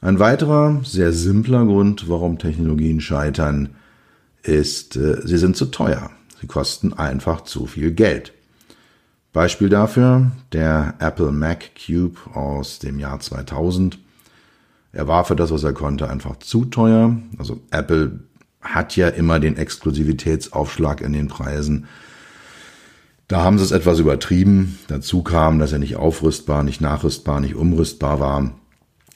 Ein 0.00 0.18
weiterer, 0.18 0.80
sehr 0.84 1.12
simpler 1.12 1.64
Grund, 1.64 2.08
warum 2.08 2.38
Technologien 2.38 3.00
scheitern, 3.00 3.70
ist, 4.42 4.96
äh, 4.96 5.20
sie 5.24 5.38
sind 5.38 5.56
zu 5.56 5.66
teuer. 5.66 6.10
Sie 6.44 6.48
kosten 6.48 6.92
einfach 6.92 7.40
zu 7.40 7.64
viel 7.64 7.92
Geld. 7.92 8.34
Beispiel 9.32 9.70
dafür 9.70 10.30
der 10.52 10.92
Apple 10.98 11.32
Mac 11.32 11.70
Cube 11.74 12.18
aus 12.34 12.80
dem 12.80 12.98
Jahr 12.98 13.18
2000. 13.18 13.98
Er 14.92 15.08
war 15.08 15.24
für 15.24 15.36
das, 15.36 15.50
was 15.50 15.64
er 15.64 15.72
konnte, 15.72 16.10
einfach 16.10 16.36
zu 16.40 16.66
teuer. 16.66 17.16
Also 17.38 17.62
Apple 17.70 18.20
hat 18.60 18.94
ja 18.94 19.08
immer 19.08 19.40
den 19.40 19.56
Exklusivitätsaufschlag 19.56 21.00
in 21.00 21.14
den 21.14 21.28
Preisen. 21.28 21.86
Da 23.26 23.42
haben 23.42 23.56
sie 23.56 23.64
es 23.64 23.70
etwas 23.70 24.00
übertrieben. 24.00 24.78
Dazu 24.88 25.22
kam, 25.22 25.58
dass 25.58 25.72
er 25.72 25.78
nicht 25.78 25.96
aufrüstbar, 25.96 26.62
nicht 26.62 26.82
nachrüstbar, 26.82 27.40
nicht 27.40 27.54
umrüstbar 27.54 28.20
war 28.20 28.50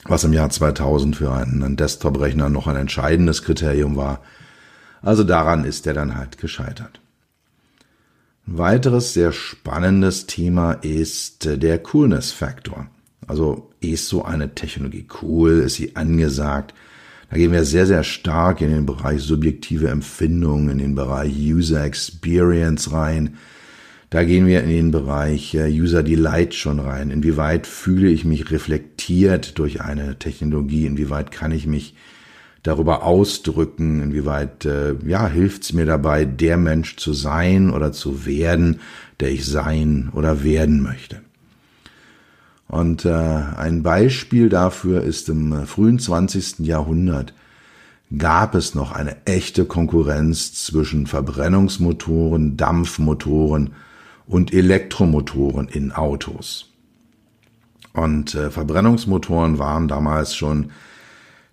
was 0.05 0.23
im 0.23 0.33
Jahr 0.33 0.49
2000 0.49 1.17
für 1.17 1.31
einen 1.31 1.75
Desktop-Rechner 1.75 2.49
noch 2.49 2.67
ein 2.67 2.77
entscheidendes 2.77 3.43
Kriterium 3.43 3.97
war. 3.97 4.21
Also 5.01 5.23
daran 5.23 5.63
ist 5.63 5.87
er 5.87 5.93
dann 5.93 6.15
halt 6.15 6.37
gescheitert. 6.37 7.01
Ein 8.47 8.57
weiteres 8.57 9.13
sehr 9.13 9.31
spannendes 9.31 10.25
Thema 10.25 10.73
ist 10.73 11.45
der 11.61 11.79
Coolness-Faktor. 11.79 12.87
Also 13.27 13.69
ist 13.79 14.07
so 14.07 14.23
eine 14.25 14.55
Technologie 14.55 15.07
cool, 15.21 15.59
ist 15.59 15.75
sie 15.75 15.95
angesagt? 15.95 16.73
Da 17.29 17.37
gehen 17.37 17.51
wir 17.51 17.63
sehr, 17.63 17.85
sehr 17.85 18.03
stark 18.03 18.61
in 18.61 18.71
den 18.71 18.87
Bereich 18.87 19.21
subjektive 19.21 19.89
Empfindung, 19.89 20.69
in 20.69 20.79
den 20.79 20.95
Bereich 20.95 21.31
User 21.37 21.83
Experience 21.83 22.91
rein. 22.91 23.37
Da 24.09 24.23
gehen 24.23 24.47
wir 24.47 24.63
in 24.63 24.69
den 24.69 24.89
Bereich 24.89 25.53
äh, 25.53 25.69
User 25.69 26.01
Delight 26.01 26.55
schon 26.55 26.79
rein. 26.79 27.11
Inwieweit 27.11 27.67
fühle 27.67 28.09
ich 28.09 28.25
mich 28.25 28.49
reflektiert 28.49 29.59
durch 29.59 29.81
eine 29.81 30.17
Technologie? 30.17 30.87
Inwieweit 30.87 31.29
kann 31.29 31.51
ich 31.51 31.67
mich 31.67 31.93
darüber 32.63 33.03
ausdrücken? 33.03 34.01
Inwieweit 34.01 34.65
äh, 34.65 34.95
ja, 35.05 35.27
hilft 35.27 35.63
es 35.63 35.73
mir 35.73 35.85
dabei, 35.85 36.25
der 36.25 36.57
Mensch 36.57 36.97
zu 36.97 37.13
sein 37.13 37.71
oder 37.71 37.91
zu 37.91 38.25
werden, 38.25 38.79
der 39.19 39.31
ich 39.31 39.45
sein 39.45 40.09
oder 40.13 40.43
werden 40.43 40.81
möchte? 40.81 41.21
Und 42.67 43.03
äh, 43.03 43.09
ein 43.09 43.81
Beispiel 43.81 44.47
dafür 44.47 45.03
ist 45.03 45.27
im 45.27 45.51
äh, 45.53 45.65
frühen 45.65 45.97
20. 45.97 46.59
Jahrhundert 46.59 47.33
gab 48.15 48.55
es 48.55 48.75
noch 48.75 48.91
eine 48.91 49.25
echte 49.25 49.65
Konkurrenz 49.65 50.53
zwischen 50.53 51.07
Verbrennungsmotoren, 51.07 52.57
Dampfmotoren 52.57 53.73
und 54.25 54.53
Elektromotoren 54.53 55.67
in 55.67 55.91
Autos. 55.91 56.71
Und 57.93 58.35
äh, 58.35 58.51
Verbrennungsmotoren 58.51 59.57
waren 59.57 59.87
damals 59.87 60.35
schon 60.35 60.71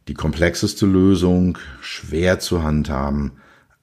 die 0.08 0.14
komplexeste 0.14 0.86
Lösung, 0.86 1.58
schwer 1.80 2.38
zu 2.38 2.62
handhaben, 2.62 3.32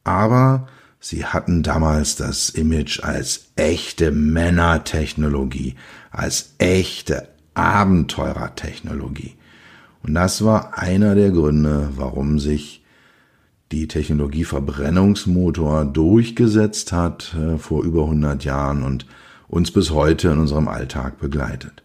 aber 0.04 0.68
sie 1.00 1.26
hatten 1.26 1.64
damals 1.64 2.16
das 2.16 2.50
Image 2.50 3.04
als 3.04 3.52
echte 3.56 4.12
Männertechnologie, 4.12 5.76
als 6.12 6.54
echte 6.58 7.28
Abenteurertechnologie. 7.54 9.36
Und 10.02 10.14
das 10.16 10.44
war 10.44 10.78
einer 10.78 11.16
der 11.16 11.32
Gründe, 11.32 11.90
warum 11.96 12.40
sich 12.40 12.84
die 13.72 13.88
Technologie 13.88 14.44
Verbrennungsmotor 14.44 15.86
durchgesetzt 15.86 16.92
hat 16.92 17.36
äh, 17.36 17.58
vor 17.58 17.84
über 17.84 18.04
100 18.04 18.44
Jahren 18.44 18.84
und 18.84 19.08
uns 19.48 19.72
bis 19.72 19.92
heute 19.92 20.30
in 20.30 20.40
unserem 20.40 20.68
Alltag 20.68 21.20
begleitet. 21.20 21.84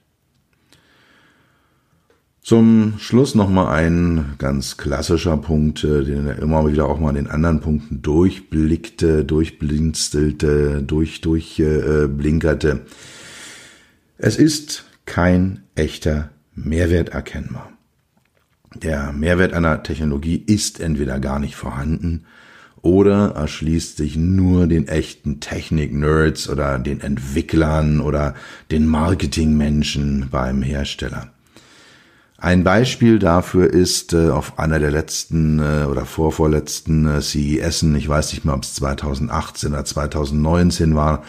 Zum 2.49 2.95
Schluss 2.97 3.35
nochmal 3.35 3.76
ein 3.76 4.37
ganz 4.38 4.78
klassischer 4.78 5.37
Punkt, 5.37 5.85
äh, 5.85 6.02
den 6.02 6.28
er 6.28 6.38
immer 6.38 6.67
wieder 6.67 6.88
auch 6.88 6.99
mal 6.99 7.12
den 7.12 7.26
anderen 7.26 7.61
Punkten 7.61 8.00
durchblickte, 8.00 9.23
durchblinzelte, 9.23 10.83
durch, 10.83 11.21
durchblinkerte. 11.21 12.71
Äh, 12.71 12.78
es 14.17 14.38
ist 14.38 14.87
kein 15.05 15.64
echter 15.75 16.31
Mehrwert 16.55 17.11
erkennbar. 17.11 17.71
Der 18.75 19.12
Mehrwert 19.12 19.52
einer 19.52 19.83
Technologie 19.83 20.43
ist 20.47 20.81
entweder 20.81 21.21
gar 21.21 21.40
nicht 21.40 21.55
vorhanden 21.55 22.25
oder 22.81 23.33
erschließt 23.33 23.99
sich 23.99 24.17
nur 24.17 24.67
den 24.67 24.88
echten 24.88 25.40
Technik-Nerds 25.40 26.49
oder 26.49 26.78
den 26.78 27.02
Entwicklern 27.02 28.00
oder 28.00 28.35
den 28.71 28.87
Marketingmenschen 28.87 30.28
beim 30.31 30.62
Hersteller. 30.62 31.31
Ein 32.40 32.62
Beispiel 32.62 33.18
dafür 33.18 33.68
ist 33.68 34.12
äh, 34.12 34.30
auf 34.30 34.61
einer 34.61 34.78
der 34.78 34.92
letzten 34.92 35.59
äh, 35.59 35.87
oder 35.87 36.07
vorvorletzten 36.07 37.09
äh, 37.09 37.21
CES, 37.21 37.83
ich 37.83 38.09
weiß 38.09 38.33
nicht 38.33 38.45
mehr, 38.45 38.54
ob 38.54 38.62
es 38.62 38.75
2018 38.75 39.73
oder 39.73 39.85
2019 39.85 40.95
war, 40.95 41.25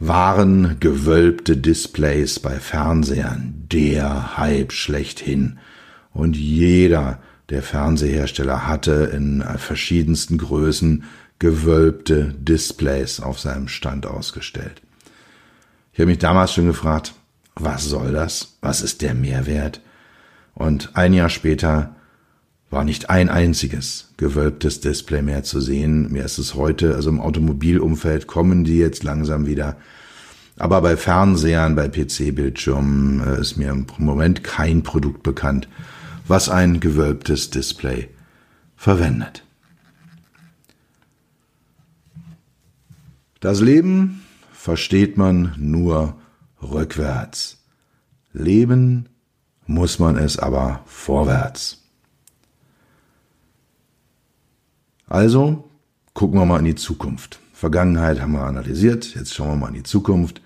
waren 0.00 0.78
gewölbte 0.80 1.56
Displays 1.56 2.40
bei 2.40 2.58
Fernsehern 2.58 3.54
der 3.70 4.36
Hype 4.36 4.72
schlechthin. 4.72 5.60
Und 6.12 6.36
jeder 6.36 7.20
der 7.48 7.62
Fernsehersteller 7.62 8.66
hatte 8.66 9.12
in 9.14 9.44
verschiedensten 9.58 10.38
Größen 10.38 11.04
gewölbte 11.38 12.34
Displays 12.36 13.20
auf 13.20 13.38
seinem 13.38 13.68
Stand 13.68 14.06
ausgestellt. 14.06 14.82
Ich 15.92 16.00
habe 16.00 16.06
mich 16.06 16.18
damals 16.18 16.52
schon 16.52 16.66
gefragt, 16.66 17.14
was 17.54 17.84
soll 17.84 18.10
das? 18.10 18.56
Was 18.60 18.82
ist 18.82 19.02
der 19.02 19.14
Mehrwert? 19.14 19.80
Und 20.54 20.96
ein 20.96 21.12
Jahr 21.12 21.28
später 21.28 21.94
war 22.70 22.84
nicht 22.84 23.10
ein 23.10 23.28
einziges 23.28 24.12
gewölbtes 24.16 24.80
Display 24.80 25.22
mehr 25.22 25.42
zu 25.42 25.60
sehen. 25.60 26.10
Mir 26.12 26.24
ist 26.24 26.38
es 26.38 26.54
heute, 26.54 26.94
also 26.94 27.10
im 27.10 27.20
Automobilumfeld 27.20 28.26
kommen 28.26 28.64
die 28.64 28.78
jetzt 28.78 29.02
langsam 29.02 29.46
wieder. 29.46 29.76
Aber 30.56 30.80
bei 30.82 30.96
Fernsehern, 30.96 31.74
bei 31.74 31.88
PC-Bildschirmen 31.88 33.26
äh, 33.26 33.40
ist 33.40 33.56
mir 33.56 33.70
im 33.70 33.86
Moment 33.98 34.44
kein 34.44 34.82
Produkt 34.82 35.22
bekannt, 35.22 35.68
was 36.28 36.48
ein 36.48 36.80
gewölbtes 36.80 37.50
Display 37.50 38.08
verwendet. 38.76 39.42
Das 43.40 43.62
Leben 43.62 44.20
versteht 44.52 45.16
man 45.16 45.54
nur 45.56 46.18
rückwärts. 46.62 47.64
Leben 48.34 49.08
muss 49.70 50.00
man 50.00 50.16
es 50.16 50.36
aber 50.36 50.80
vorwärts. 50.84 51.78
Also 55.06 55.70
gucken 56.12 56.40
wir 56.40 56.44
mal 56.44 56.58
in 56.58 56.64
die 56.64 56.74
Zukunft. 56.74 57.38
Vergangenheit 57.52 58.20
haben 58.20 58.32
wir 58.32 58.42
analysiert, 58.42 59.14
jetzt 59.14 59.32
schauen 59.32 59.50
wir 59.50 59.56
mal 59.56 59.68
in 59.68 59.74
die 59.74 59.82
Zukunft. 59.84 60.42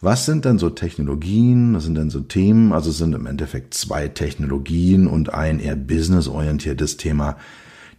Was 0.00 0.24
sind 0.24 0.46
denn 0.46 0.58
so 0.58 0.70
Technologien, 0.70 1.74
was 1.74 1.84
sind 1.84 1.94
denn 1.94 2.10
so 2.10 2.20
Themen? 2.20 2.72
Also 2.72 2.90
es 2.90 2.98
sind 2.98 3.14
im 3.14 3.26
Endeffekt 3.26 3.74
zwei 3.74 4.08
Technologien 4.08 5.06
und 5.06 5.32
ein 5.32 5.60
eher 5.60 5.76
businessorientiertes 5.76 6.96
Thema, 6.96 7.36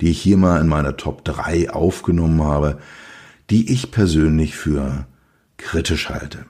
die 0.02 0.10
ich 0.10 0.20
hier 0.20 0.38
mal 0.38 0.60
in 0.62 0.68
meiner 0.68 0.98
Top 0.98 1.24
3 1.26 1.70
aufgenommen 1.70 2.44
habe, 2.44 2.80
die 3.52 3.72
ich 3.72 3.92
persönlich 3.92 4.56
für 4.56 5.06
kritisch 5.58 6.10
halte. 6.10 6.46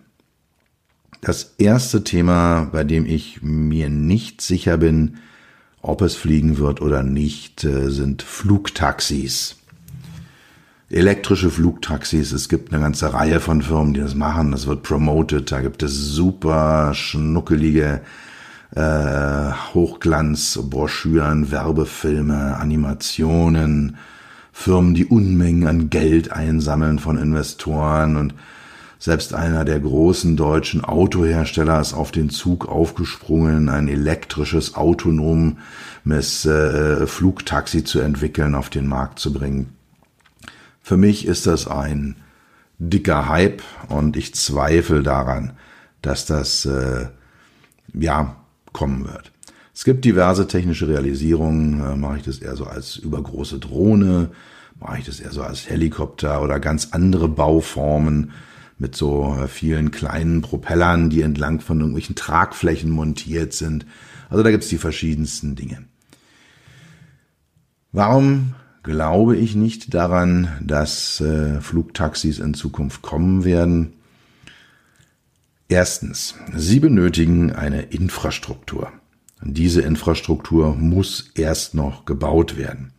Das 1.26 1.56
erste 1.58 2.04
Thema, 2.04 2.70
bei 2.72 2.84
dem 2.84 3.06
ich 3.06 3.42
mir 3.42 3.90
nicht 3.90 4.42
sicher 4.42 4.78
bin, 4.78 5.18
ob 5.82 6.02
es 6.02 6.16
fliegen 6.16 6.58
wird 6.58 6.82
oder 6.82 7.04
nicht, 7.04 7.64
äh, 7.64 7.90
sind 7.90 8.22
Flugtaxis 8.22 9.58
elektrische 10.90 11.50
Flugtaxis. 11.50 12.32
Es 12.32 12.50
gibt 12.50 12.72
eine 12.72 12.82
ganze 12.82 13.14
Reihe 13.14 13.40
von 13.40 13.62
Firmen, 13.62 13.94
die 13.94 14.02
das 14.02 14.16
machen. 14.16 14.52
Das 14.52 14.68
wird 14.68 14.84
promoted. 14.84 15.52
Da 15.52 15.62
gibt 15.62 15.84
es 15.84 15.94
super 15.94 16.94
schnuckelige 16.94 18.02
äh, 18.76 19.52
Hochglanzbroschüren, 19.74 21.52
Werbefilme, 21.52 22.58
Animationen, 22.58 23.98
Firmen, 24.52 24.94
die 24.94 25.06
Unmengen 25.06 25.68
an 25.68 25.90
Geld 25.90 26.32
einsammeln 26.32 27.00
von 27.00 27.18
Investoren 27.18 28.16
und 28.16 28.34
selbst 29.00 29.34
einer 29.34 29.66
der 29.66 29.80
großen 29.80 30.38
deutschen 30.38 30.84
Autohersteller 30.84 31.80
ist 31.82 31.94
auf 31.94 32.12
den 32.12 32.30
Zug 32.30 32.68
aufgesprungen, 32.68 33.70
ein 33.70 33.88
elektrisches, 33.88 34.76
autonomes 34.76 36.46
äh, 36.46 37.06
Flugtaxi 37.06 37.84
zu 37.84 38.00
entwickeln, 38.00 38.56
auf 38.56 38.70
den 38.70 38.88
Markt 38.88 39.20
zu 39.20 39.34
bringen. 39.34 39.76
Für 40.82 40.98
mich 40.98 41.26
ist 41.26 41.48
das 41.48 41.68
ein 41.68 42.16
dicker 42.78 43.30
Hype 43.30 43.62
und 43.90 44.18
ich 44.18 44.36
zweifle 44.36 45.04
daran, 45.04 45.54
dass 46.02 46.26
das 46.26 46.66
äh, 46.66 47.08
ja 47.94 48.36
kommen 48.72 49.06
wird. 49.06 49.32
Es 49.74 49.84
gibt 49.84 50.06
diverse 50.06 50.48
technische 50.48 50.88
Realisierungen. 50.88 51.82
Äh, 51.82 51.96
mache 51.96 52.18
ich 52.18 52.24
das 52.24 52.40
eher 52.40 52.56
so 52.56 52.66
als 52.66 52.96
übergroße 52.96 53.60
Drohne? 53.60 54.30
Mache 54.80 55.00
ich 55.00 55.06
das 55.06 55.20
eher 55.20 55.32
so 55.32 55.42
als 55.42 55.70
Helikopter 55.70 56.42
oder 56.42 56.60
ganz 56.60 56.90
andere 56.92 57.28
Bauformen 57.28 58.32
mit 58.78 58.96
so 58.96 59.36
äh, 59.36 59.48
vielen 59.48 59.92
kleinen 59.92 60.42
Propellern, 60.42 61.10
die 61.10 61.22
entlang 61.22 61.62
von 61.62 61.80
irgendwelchen 61.80 62.16
Tragflächen 62.16 62.90
montiert 62.90 63.54
sind? 63.54 63.86
Also 64.30 64.44
da 64.44 64.52
gibt 64.52 64.64
es 64.64 64.70
die 64.70 64.78
verschiedensten 64.78 65.56
Dinge. 65.56 65.86
Warum 67.92 68.56
glaube 68.86 69.36
ich 69.36 69.56
nicht 69.56 69.94
daran, 69.96 70.48
dass 70.62 71.20
äh, 71.20 71.60
Flugtaxis 71.60 72.40
in 72.40 72.54
Zukunft 72.54 73.02
kommen 73.02 73.44
werden. 73.44 73.94
Erstens, 75.68 76.36
sie 76.56 76.80
benötigen 76.80 77.52
eine 77.52 77.82
Infrastruktur. 77.82 78.92
Diese 79.42 79.82
Infrastruktur 79.82 80.76
muss 80.76 81.32
erst 81.34 81.74
noch 81.74 82.06
gebaut 82.06 82.58
werden. 82.58 82.94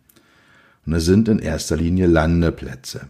Und 0.84 0.92
es 0.92 1.04
sind 1.04 1.28
in 1.28 1.38
erster 1.38 1.76
Linie 1.76 2.06
Landeplätze. 2.06 3.06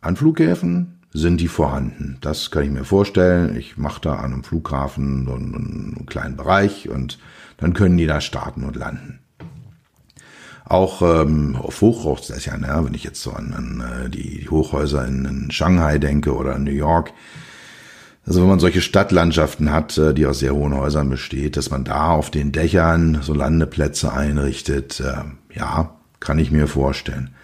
An 0.00 0.16
Flughäfen 0.16 0.99
sind 1.12 1.40
die 1.40 1.48
vorhanden. 1.48 2.18
Das 2.20 2.50
kann 2.50 2.62
ich 2.62 2.70
mir 2.70 2.84
vorstellen. 2.84 3.56
Ich 3.56 3.76
mache 3.76 4.00
da 4.00 4.16
an 4.16 4.32
einem 4.32 4.44
Flughafen 4.44 5.26
so 5.26 5.34
einen 5.34 6.06
kleinen 6.06 6.36
Bereich 6.36 6.88
und 6.88 7.18
dann 7.56 7.74
können 7.74 7.96
die 7.96 8.06
da 8.06 8.20
starten 8.20 8.64
und 8.64 8.76
landen. 8.76 9.20
Auch 10.64 11.02
ähm, 11.02 11.56
auf 11.56 11.80
Hochhausdächern, 11.80 12.62
ja, 12.62 12.84
wenn 12.84 12.94
ich 12.94 13.02
jetzt 13.02 13.22
so 13.22 13.32
an, 13.32 13.52
an 13.52 14.04
äh, 14.04 14.08
die 14.08 14.48
Hochhäuser 14.48 15.04
in, 15.04 15.24
in 15.24 15.50
Shanghai 15.50 15.98
denke 15.98 16.34
oder 16.36 16.54
in 16.54 16.62
New 16.62 16.70
York, 16.70 17.12
also 18.24 18.42
wenn 18.42 18.48
man 18.48 18.60
solche 18.60 18.80
Stadtlandschaften 18.80 19.72
hat, 19.72 19.98
äh, 19.98 20.14
die 20.14 20.26
aus 20.26 20.38
sehr 20.38 20.54
hohen 20.54 20.76
Häusern 20.76 21.10
besteht, 21.10 21.56
dass 21.56 21.70
man 21.70 21.82
da 21.82 22.10
auf 22.10 22.30
den 22.30 22.52
Dächern 22.52 23.18
so 23.22 23.34
Landeplätze 23.34 24.12
einrichtet, 24.12 25.00
äh, 25.00 25.24
ja, 25.58 25.96
kann 26.20 26.38
ich 26.38 26.52
mir 26.52 26.68
vorstellen. 26.68 27.34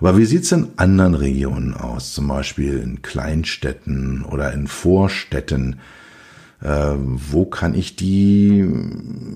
Aber 0.00 0.16
wie 0.16 0.24
sieht's 0.24 0.50
in 0.50 0.68
anderen 0.76 1.14
Regionen 1.14 1.74
aus, 1.74 2.14
zum 2.14 2.26
Beispiel 2.28 2.78
in 2.78 3.02
Kleinstädten 3.02 4.24
oder 4.24 4.50
in 4.54 4.66
Vorstädten? 4.66 5.76
Äh, 6.62 6.94
wo 6.96 7.44
kann 7.44 7.74
ich 7.74 7.96
die 7.96 8.66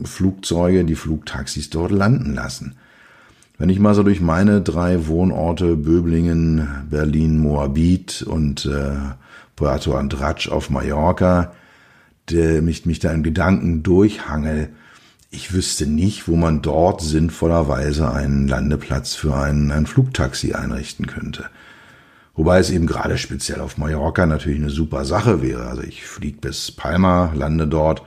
Flugzeuge, 0.04 0.84
die 0.84 0.94
Flugtaxis 0.94 1.68
dort 1.68 1.92
landen 1.92 2.34
lassen? 2.34 2.76
Wenn 3.58 3.68
ich 3.68 3.78
mal 3.78 3.94
so 3.94 4.02
durch 4.02 4.22
meine 4.22 4.62
drei 4.62 5.06
Wohnorte 5.06 5.76
Böblingen, 5.76 6.86
Berlin, 6.88 7.38
Moabit 7.38 8.22
und 8.22 8.64
äh, 8.64 8.96
Puerto 9.56 9.94
Andratsch 9.94 10.48
auf 10.48 10.70
Mallorca, 10.70 11.52
der, 12.30 12.62
mich, 12.62 12.86
mich 12.86 13.00
da 13.00 13.12
in 13.12 13.22
Gedanken 13.22 13.82
durchhangel, 13.82 14.70
ich 15.34 15.52
wüsste 15.52 15.86
nicht, 15.86 16.28
wo 16.28 16.36
man 16.36 16.62
dort 16.62 17.02
sinnvollerweise 17.02 18.10
einen 18.10 18.46
Landeplatz 18.46 19.14
für 19.14 19.34
ein, 19.34 19.70
ein 19.72 19.86
Flugtaxi 19.86 20.54
einrichten 20.54 21.06
könnte. 21.06 21.46
Wobei 22.36 22.58
es 22.58 22.70
eben 22.70 22.86
gerade 22.86 23.18
speziell 23.18 23.60
auf 23.60 23.76
Mallorca 23.76 24.26
natürlich 24.26 24.60
eine 24.60 24.70
super 24.70 25.04
Sache 25.04 25.42
wäre. 25.42 25.66
Also 25.66 25.82
ich 25.82 26.06
fliege 26.06 26.38
bis 26.40 26.72
Palma, 26.72 27.32
lande 27.34 27.66
dort, 27.66 28.02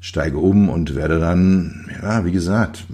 steige 0.00 0.38
um 0.38 0.68
und 0.68 0.94
werde 0.94 1.20
dann, 1.20 1.90
ja, 2.02 2.24
wie 2.24 2.32
gesagt, 2.32 2.86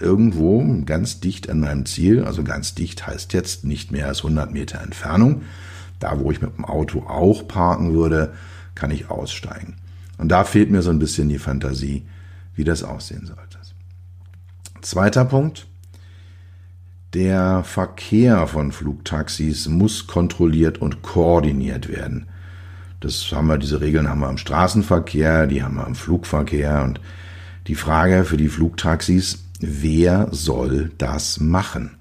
irgendwo 0.00 0.82
ganz 0.84 1.20
dicht 1.20 1.48
an 1.48 1.60
meinem 1.60 1.86
Ziel, 1.86 2.24
also 2.24 2.42
ganz 2.42 2.74
dicht 2.74 3.06
heißt 3.06 3.32
jetzt 3.32 3.64
nicht 3.64 3.92
mehr 3.92 4.08
als 4.08 4.18
100 4.18 4.52
Meter 4.52 4.80
Entfernung, 4.80 5.42
da 6.00 6.18
wo 6.18 6.30
ich 6.32 6.42
mit 6.42 6.56
dem 6.56 6.64
Auto 6.64 7.04
auch 7.08 7.46
parken 7.46 7.94
würde, 7.94 8.32
kann 8.74 8.90
ich 8.90 9.10
aussteigen. 9.10 9.74
Und 10.18 10.28
da 10.28 10.44
fehlt 10.44 10.70
mir 10.70 10.82
so 10.82 10.90
ein 10.90 10.98
bisschen 10.98 11.28
die 11.28 11.38
Fantasie, 11.38 12.02
wie 12.54 12.64
das 12.64 12.82
aussehen 12.82 13.26
sollte. 13.26 13.58
Zweiter 14.82 15.24
Punkt. 15.24 15.68
Der 17.14 17.62
Verkehr 17.62 18.46
von 18.46 18.72
Flugtaxis 18.72 19.68
muss 19.68 20.06
kontrolliert 20.06 20.78
und 20.78 21.02
koordiniert 21.02 21.88
werden. 21.88 22.26
Das 23.00 23.30
haben 23.32 23.48
wir, 23.48 23.58
diese 23.58 23.80
Regeln 23.80 24.08
haben 24.08 24.20
wir 24.20 24.30
im 24.30 24.38
Straßenverkehr, 24.38 25.46
die 25.46 25.62
haben 25.62 25.76
wir 25.76 25.86
im 25.86 25.94
Flugverkehr 25.94 26.82
und 26.82 27.00
die 27.66 27.74
Frage 27.74 28.24
für 28.24 28.36
die 28.36 28.48
Flugtaxis, 28.48 29.44
wer 29.60 30.28
soll 30.32 30.90
das 30.98 31.38
machen? 31.38 31.96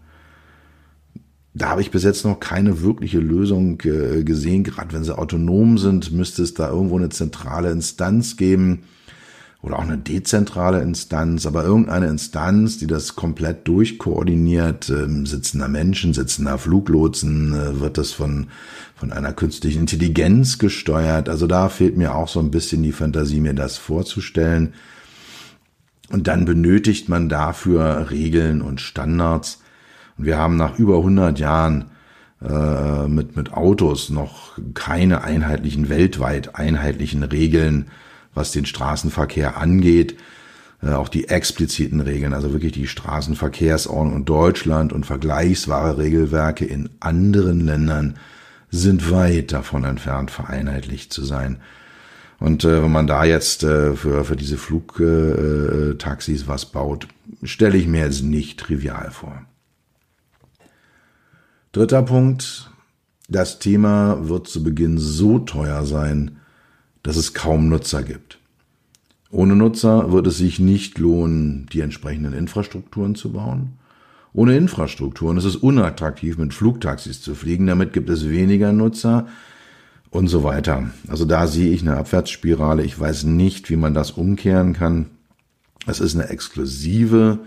Da 1.53 1.69
habe 1.69 1.81
ich 1.81 1.91
bis 1.91 2.03
jetzt 2.03 2.23
noch 2.23 2.39
keine 2.39 2.81
wirkliche 2.81 3.19
Lösung 3.19 3.77
gesehen. 3.77 4.63
Gerade 4.63 4.93
wenn 4.93 5.03
sie 5.03 5.17
autonom 5.17 5.77
sind, 5.77 6.11
müsste 6.11 6.43
es 6.43 6.53
da 6.53 6.69
irgendwo 6.69 6.97
eine 6.97 7.09
zentrale 7.09 7.71
Instanz 7.71 8.37
geben. 8.37 8.83
Oder 9.63 9.77
auch 9.77 9.83
eine 9.83 9.97
dezentrale 9.97 10.81
Instanz, 10.81 11.45
aber 11.45 11.63
irgendeine 11.63 12.07
Instanz, 12.07 12.79
die 12.79 12.87
das 12.87 13.15
komplett 13.15 13.67
durchkoordiniert, 13.67 14.89
ähm, 14.89 15.27
sitzender 15.27 15.67
Menschen, 15.67 16.13
sitzender 16.13 16.57
Fluglotsen, 16.57 17.53
äh, 17.53 17.79
wird 17.79 17.99
das 17.99 18.11
von, 18.11 18.47
von 18.95 19.11
einer 19.11 19.33
künstlichen 19.33 19.81
Intelligenz 19.81 20.57
gesteuert. 20.57 21.29
Also 21.29 21.45
da 21.45 21.69
fehlt 21.69 21.95
mir 21.95 22.15
auch 22.15 22.27
so 22.27 22.39
ein 22.39 22.49
bisschen 22.49 22.81
die 22.81 22.91
Fantasie, 22.91 23.39
mir 23.39 23.53
das 23.53 23.77
vorzustellen. 23.77 24.73
Und 26.09 26.27
dann 26.27 26.45
benötigt 26.45 27.07
man 27.07 27.29
dafür 27.29 28.09
Regeln 28.09 28.61
und 28.63 28.81
Standards. 28.81 29.61
Und 30.17 30.25
wir 30.25 30.37
haben 30.39 30.57
nach 30.57 30.79
über 30.79 30.97
100 30.97 31.39
Jahren 31.39 31.91
äh, 32.41 33.07
mit, 33.07 33.35
mit 33.35 33.53
Autos 33.53 34.09
noch 34.09 34.57
keine 34.73 35.23
einheitlichen, 35.23 35.87
weltweit 35.87 36.55
einheitlichen 36.55 37.21
Regeln 37.21 37.91
was 38.33 38.51
den 38.51 38.65
Straßenverkehr 38.65 39.57
angeht. 39.57 40.17
Äh, 40.81 40.93
auch 40.93 41.09
die 41.09 41.27
expliziten 41.27 42.01
Regeln, 42.01 42.33
also 42.33 42.53
wirklich 42.53 42.73
die 42.73 42.87
Straßenverkehrsordnung 42.87 44.17
in 44.17 44.25
Deutschland 44.25 44.93
und 44.93 45.05
vergleichswahre 45.05 45.97
Regelwerke 45.97 46.65
in 46.65 46.89
anderen 46.99 47.65
Ländern 47.65 48.17
sind 48.69 49.11
weit 49.11 49.51
davon 49.51 49.83
entfernt, 49.83 50.31
vereinheitlicht 50.31 51.11
zu 51.13 51.23
sein. 51.23 51.57
Und 52.39 52.63
äh, 52.63 52.81
wenn 52.81 52.91
man 52.91 53.05
da 53.05 53.23
jetzt 53.23 53.63
äh, 53.63 53.95
für, 53.95 54.25
für 54.25 54.35
diese 54.35 54.57
Flugtaxis 54.57 56.43
äh, 56.43 56.47
was 56.47 56.65
baut, 56.65 57.07
stelle 57.43 57.77
ich 57.77 57.85
mir 57.85 58.05
jetzt 58.05 58.23
nicht 58.23 58.59
trivial 58.59 59.11
vor. 59.11 59.45
Dritter 61.71 62.01
Punkt. 62.01 62.71
Das 63.29 63.59
Thema 63.59 64.27
wird 64.27 64.47
zu 64.47 64.63
Beginn 64.63 64.97
so 64.97 65.39
teuer 65.39 65.85
sein, 65.85 66.40
dass 67.03 67.15
es 67.15 67.33
kaum 67.33 67.69
Nutzer 67.69 68.03
gibt. 68.03 68.39
Ohne 69.31 69.55
Nutzer 69.55 70.11
wird 70.11 70.27
es 70.27 70.37
sich 70.37 70.59
nicht 70.59 70.97
lohnen, 70.97 71.67
die 71.71 71.79
entsprechenden 71.81 72.33
Infrastrukturen 72.33 73.15
zu 73.15 73.31
bauen. 73.31 73.73
Ohne 74.33 74.55
Infrastrukturen 74.55 75.37
ist 75.37 75.45
es 75.45 75.55
unattraktiv, 75.55 76.37
mit 76.37 76.53
Flugtaxis 76.53 77.21
zu 77.21 77.35
fliegen. 77.35 77.67
Damit 77.67 77.93
gibt 77.93 78.09
es 78.09 78.29
weniger 78.29 78.71
Nutzer 78.71 79.27
und 80.09 80.27
so 80.27 80.43
weiter. 80.43 80.89
Also 81.07 81.25
da 81.25 81.47
sehe 81.47 81.71
ich 81.71 81.81
eine 81.81 81.97
Abwärtsspirale. 81.97 82.83
Ich 82.83 82.99
weiß 82.99 83.23
nicht, 83.23 83.69
wie 83.69 83.75
man 83.75 83.93
das 83.93 84.11
umkehren 84.11 84.73
kann. 84.73 85.07
Es 85.87 85.99
ist 85.99 86.15
eine 86.15 86.29
exklusive 86.29 87.39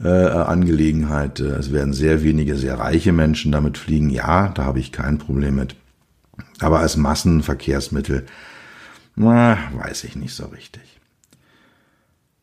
äh, 0.00 0.08
Angelegenheit. 0.08 1.40
Es 1.40 1.72
werden 1.72 1.92
sehr 1.92 2.22
wenige, 2.22 2.56
sehr 2.56 2.78
reiche 2.78 3.12
Menschen 3.12 3.52
damit 3.52 3.78
fliegen. 3.78 4.10
Ja, 4.10 4.48
da 4.48 4.64
habe 4.64 4.80
ich 4.80 4.92
kein 4.92 5.18
Problem 5.18 5.56
mit. 5.56 5.76
Aber 6.60 6.80
als 6.80 6.96
Massenverkehrsmittel 6.96 8.26
na, 9.16 9.58
weiß 9.74 10.04
ich 10.04 10.14
nicht 10.16 10.34
so 10.34 10.46
richtig. 10.46 11.00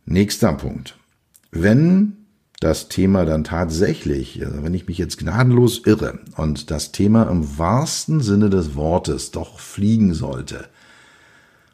Nächster 0.05 0.53
Punkt. 0.53 0.97
Wenn 1.51 2.17
das 2.59 2.89
Thema 2.89 3.25
dann 3.25 3.43
tatsächlich, 3.43 4.43
also 4.45 4.63
wenn 4.63 4.73
ich 4.73 4.87
mich 4.87 4.97
jetzt 4.97 5.17
gnadenlos 5.17 5.81
irre 5.85 6.19
und 6.35 6.71
das 6.71 6.91
Thema 6.91 7.23
im 7.29 7.57
wahrsten 7.57 8.21
Sinne 8.21 8.49
des 8.49 8.75
Wortes 8.75 9.31
doch 9.31 9.59
fliegen 9.59 10.13
sollte, 10.13 10.67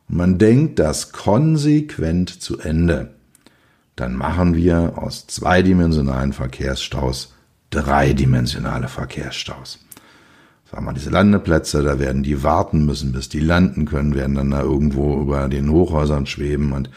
und 0.09 0.17
man 0.17 0.37
denkt 0.37 0.79
das 0.79 1.11
konsequent 1.11 2.41
zu 2.41 2.59
Ende, 2.59 3.13
dann 3.95 4.15
machen 4.15 4.55
wir 4.55 4.97
aus 4.97 5.27
zweidimensionalen 5.27 6.33
Verkehrsstaus 6.33 7.33
dreidimensionale 7.69 8.87
Verkehrsstaus 8.87 9.79
sagen 10.71 10.85
wir, 10.85 10.93
diese 10.93 11.09
Landeplätze, 11.09 11.83
da 11.83 11.99
werden 11.99 12.23
die 12.23 12.43
warten 12.43 12.85
müssen, 12.85 13.11
bis 13.11 13.29
die 13.29 13.39
landen 13.39 13.85
können, 13.85 14.15
werden 14.15 14.35
dann 14.35 14.51
da 14.51 14.61
irgendwo 14.61 15.21
über 15.21 15.47
den 15.47 15.69
Hochhäusern 15.69 16.25
schweben 16.25 16.73
und 16.73 16.89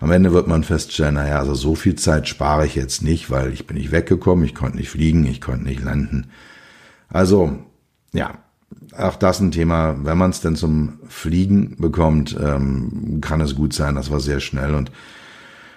am 0.00 0.10
Ende 0.10 0.32
wird 0.32 0.46
man 0.46 0.64
feststellen, 0.64 1.14
naja, 1.14 1.38
also 1.38 1.54
so 1.54 1.74
viel 1.74 1.94
Zeit 1.94 2.26
spare 2.26 2.64
ich 2.64 2.74
jetzt 2.74 3.02
nicht, 3.02 3.30
weil 3.30 3.52
ich 3.52 3.66
bin 3.66 3.76
nicht 3.76 3.92
weggekommen, 3.92 4.46
ich 4.46 4.54
konnte 4.54 4.78
nicht 4.78 4.88
fliegen, 4.88 5.26
ich 5.26 5.42
konnte 5.42 5.64
nicht 5.64 5.82
landen. 5.82 6.30
Also, 7.10 7.58
ja, 8.12 8.38
auch 8.96 9.16
das 9.16 9.40
ein 9.40 9.50
Thema, 9.50 9.96
wenn 10.02 10.16
man 10.16 10.30
es 10.30 10.40
denn 10.40 10.56
zum 10.56 11.00
Fliegen 11.06 11.76
bekommt, 11.76 12.34
ähm, 12.40 13.18
kann 13.20 13.42
es 13.42 13.54
gut 13.54 13.74
sein, 13.74 13.94
das 13.94 14.10
war 14.10 14.20
sehr 14.20 14.40
schnell 14.40 14.74
und 14.74 14.90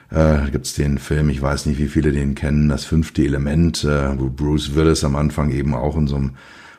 äh, 0.09 0.49
gibt 0.51 0.77
den 0.77 0.99
Film, 0.99 1.29
ich 1.29 1.41
weiß 1.41 1.65
nicht, 1.65 1.79
wie 1.79 1.89
viele 1.89 2.13
den 2.13 2.33
kennen, 2.33 2.69
das 2.69 2.85
fünfte 2.85 3.25
Element, 3.25 3.83
äh, 3.83 4.17
wo 4.17 4.29
Bruce 4.29 4.73
Willis 4.73 5.03
am 5.03 5.17
Anfang 5.17 5.51
eben 5.51 5.75
auch 5.75 5.97
in 5.97 6.07
so 6.07 6.15
einem 6.15 6.31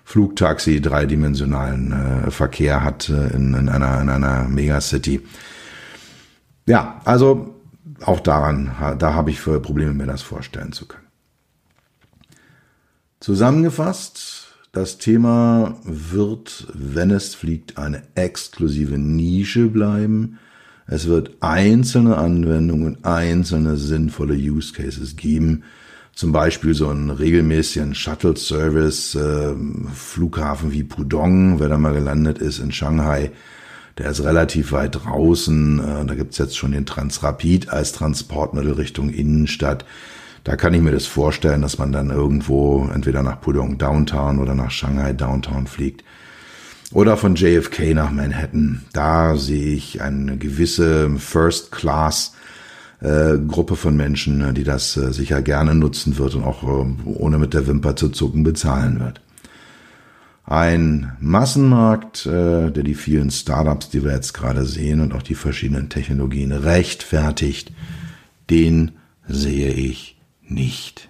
Flugtaxi 0.05 0.81
dreidimensionalen 0.81 1.93
äh, 1.93 2.31
Verkehr 2.31 2.85
hat 2.85 3.09
äh, 3.09 3.29
in, 3.29 3.55
in, 3.55 3.69
einer, 3.69 4.01
in 4.01 4.09
einer 4.09 4.45
Megacity. 4.49 5.23
Ja, 6.67 7.01
also 7.05 7.55
auch 8.05 8.21
daran, 8.21 8.73
da 8.99 9.15
habe 9.15 9.31
ich 9.31 9.41
für 9.41 9.61
Probleme, 9.61 9.95
mir 9.95 10.07
das 10.07 10.23
vorstellen 10.23 10.73
zu 10.73 10.87
können. 10.87 11.07
Zusammengefasst, 13.21 14.55
das 14.73 14.99
Thema 14.99 15.77
wird, 15.85 16.67
wenn 16.75 17.11
es 17.11 17.35
fliegt, 17.35 17.79
eine 17.79 18.03
exklusive 18.15 18.99
Nische 18.99 19.69
bleiben. 19.69 20.39
Es 20.87 21.07
wird 21.07 21.31
einzelne 21.41 22.19
Anwendungen, 22.19 23.03
einzelne 23.05 23.77
sinnvolle 23.77 24.35
Use 24.35 24.73
Cases 24.75 25.17
geben, 25.17 25.63
zum 26.15 26.33
Beispiel 26.33 26.75
so 26.75 26.89
einen 26.89 27.11
regelmäßigen 27.11 27.95
Shuttle-Service, 27.95 29.15
äh, 29.17 29.55
Flughafen 29.95 30.73
wie 30.73 30.85
Pudong, 30.85 31.59
wer 31.59 31.69
da 31.69 31.79
mal 31.79 31.93
gelandet 31.93 32.39
ist 32.39 32.61
in 32.61 32.73
Shanghai, 32.73 33.33
der 33.99 34.11
ist 34.11 34.23
relativ 34.23 34.73
weit 34.73 35.05
draußen. 35.05 35.81
Äh, 35.81 36.07
da 36.07 36.15
gibt's 36.15 36.39
jetzt 36.39 36.57
schon 36.57 36.73
den 36.73 36.87
Transrapid 36.87 37.69
als 37.69 37.93
Transportmittel 37.93 38.73
Richtung 38.73 39.11
Innenstadt. 39.11 39.85
Da 40.45 40.57
kann 40.57 40.75
ich 40.75 40.83
mir 40.83 40.93
das 40.93 41.07
vorstellen, 41.07 41.63
dass 41.63 41.79
man 41.79 41.91
dann 41.91 42.11
irgendwo 42.11 42.89
entweder 42.93 43.23
nach 43.23 43.41
Pudong 43.41 43.79
Downtown 43.79 44.41
oder 44.41 44.55
nach 44.55 44.71
Shanghai 44.71 45.13
Downtown 45.13 45.67
fliegt. 45.67 46.05
Oder 46.93 47.17
von 47.17 47.35
JFK 47.35 47.95
nach 47.95 48.13
Manhattan. 48.13 48.83
Da 48.93 49.37
sehe 49.37 49.75
ich 49.75 50.01
eine 50.03 50.37
gewisse 50.37 51.11
First 51.19 51.73
Class 51.73 52.35
äh, 53.05 53.39
Gruppe 53.47 53.77
von 53.77 53.97
Menschen, 53.97 54.41
äh, 54.41 54.53
die 54.55 54.65
das 54.65 54.97
äh, 54.97 55.13
sicher 55.13 55.43
gerne 55.43 55.75
nutzen 55.75 56.17
wird 56.19 56.35
und 56.35 56.45
auch 56.45 56.63
äh, 56.63 56.87
ohne 57.05 57.39
mit 57.39 57.55
der 57.55 57.67
Wimper 57.67 57.97
zu 57.97 58.09
zucken 58.09 58.43
bezahlen 58.43 58.99
wird. 58.99 59.21
Ein 60.47 61.13
Massenmarkt, 61.21 62.27
äh, 62.27 62.71
der 62.71 62.83
die 62.83 62.95
vielen 62.95 63.31
Startups, 63.31 63.91
die 63.91 64.05
wir 64.05 64.13
jetzt 64.13 64.33
gerade 64.33 64.65
sehen 64.65 65.01
und 65.01 65.15
auch 65.15 65.23
die 65.23 65.35
verschiedenen 65.35 65.89
Technologien 65.89 66.53
rechtfertigt, 66.53 67.73
den 68.51 68.93
sehe 69.29 69.73
ich 69.73 70.19
nicht. 70.43 71.09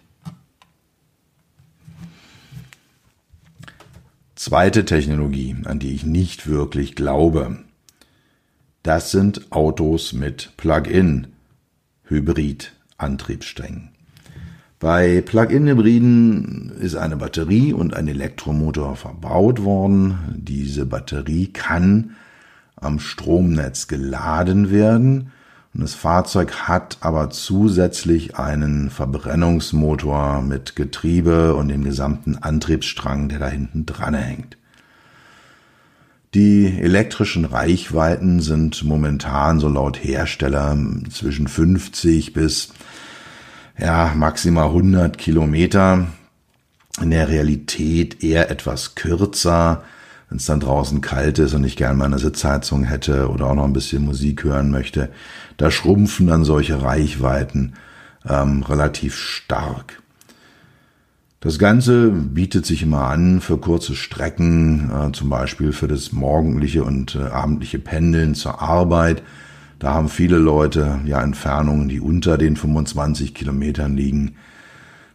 Zweite 4.34 4.84
Technologie, 4.84 5.56
an 5.64 5.78
die 5.78 5.94
ich 5.94 6.04
nicht 6.04 6.46
wirklich 6.46 6.96
glaube, 6.96 7.58
das 8.82 9.10
sind 9.10 9.50
Autos 9.50 10.12
mit 10.12 10.52
Plug-in. 10.56 11.33
Hybrid-Antriebssträngen. 12.08 13.90
Bei 14.80 15.22
Plug-in-Hybriden 15.22 16.72
ist 16.78 16.96
eine 16.96 17.16
Batterie 17.16 17.72
und 17.72 17.94
ein 17.94 18.08
Elektromotor 18.08 18.96
verbaut 18.96 19.64
worden. 19.64 20.18
Diese 20.36 20.84
Batterie 20.84 21.46
kann 21.46 22.16
am 22.76 22.98
Stromnetz 22.98 23.88
geladen 23.88 24.70
werden 24.70 25.32
und 25.74 25.82
das 25.82 25.94
Fahrzeug 25.94 26.68
hat 26.68 26.98
aber 27.00 27.30
zusätzlich 27.30 28.36
einen 28.36 28.90
Verbrennungsmotor 28.90 30.40
mit 30.40 30.76
Getriebe 30.76 31.56
und 31.56 31.68
dem 31.68 31.82
gesamten 31.82 32.38
Antriebsstrang, 32.38 33.28
der 33.28 33.40
da 33.40 33.48
hinten 33.48 33.84
dran 33.84 34.14
hängt. 34.14 34.56
Die 36.34 36.80
elektrischen 36.80 37.44
Reichweiten 37.44 38.40
sind 38.40 38.82
momentan 38.82 39.60
so 39.60 39.68
laut 39.68 40.02
Hersteller 40.02 40.76
zwischen 41.08 41.46
50 41.46 42.32
bis 42.32 42.70
ja, 43.78 44.12
maximal 44.16 44.66
100 44.66 45.16
Kilometer. 45.16 46.08
In 47.00 47.10
der 47.10 47.28
Realität 47.28 48.24
eher 48.24 48.50
etwas 48.50 48.96
kürzer. 48.96 49.84
Wenn 50.28 50.38
es 50.38 50.46
dann 50.46 50.58
draußen 50.58 51.00
kalt 51.00 51.38
ist 51.38 51.54
und 51.54 51.62
ich 51.62 51.76
gerne 51.76 51.96
mal 51.96 52.06
eine 52.06 52.18
Sitzheizung 52.18 52.82
hätte 52.82 53.28
oder 53.28 53.46
auch 53.46 53.54
noch 53.54 53.64
ein 53.64 53.72
bisschen 53.72 54.04
Musik 54.04 54.42
hören 54.42 54.72
möchte, 54.72 55.10
da 55.56 55.70
schrumpfen 55.70 56.26
dann 56.26 56.44
solche 56.44 56.82
Reichweiten 56.82 57.74
ähm, 58.28 58.64
relativ 58.64 59.16
stark. 59.16 60.02
Das 61.44 61.58
Ganze 61.58 62.08
bietet 62.08 62.64
sich 62.64 62.82
immer 62.82 63.02
an 63.02 63.42
für 63.42 63.58
kurze 63.58 63.94
Strecken, 63.94 64.90
äh, 64.90 65.12
zum 65.12 65.28
Beispiel 65.28 65.72
für 65.72 65.86
das 65.86 66.10
morgendliche 66.10 66.82
und 66.84 67.16
äh, 67.16 67.24
abendliche 67.24 67.78
Pendeln 67.78 68.34
zur 68.34 68.62
Arbeit. 68.62 69.22
Da 69.78 69.92
haben 69.92 70.08
viele 70.08 70.38
Leute 70.38 71.00
ja 71.04 71.22
Entfernungen, 71.22 71.90
die 71.90 72.00
unter 72.00 72.38
den 72.38 72.56
25 72.56 73.34
Kilometern 73.34 73.94
liegen. 73.94 74.36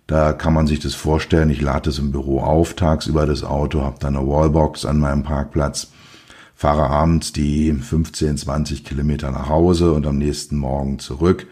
Da 0.06 0.32
kann 0.34 0.54
man 0.54 0.68
sich 0.68 0.80
das 0.80 0.94
vorstellen. 0.94 1.50
Ich 1.50 1.62
lade 1.62 1.90
es 1.90 1.98
im 1.98 2.12
Büro 2.12 2.42
auf, 2.42 2.76
tagsüber 2.76 3.26
das 3.26 3.44
Auto, 3.44 3.82
habe 3.82 3.98
dann 4.00 4.16
eine 4.16 4.28
Wallbox 4.28 4.86
an 4.86 5.00
meinem 5.00 5.24
Parkplatz, 5.24 5.92
fahre 6.54 6.92
abends 6.92 7.34
die 7.34 7.74
15, 7.74 8.38
20 8.38 8.84
Kilometer 8.84 9.32
nach 9.32 9.50
Hause 9.50 9.94
und 9.94 10.06
am 10.06 10.20
nächsten 10.20 10.58
Morgen 10.58 11.00
zurück. 11.00 11.48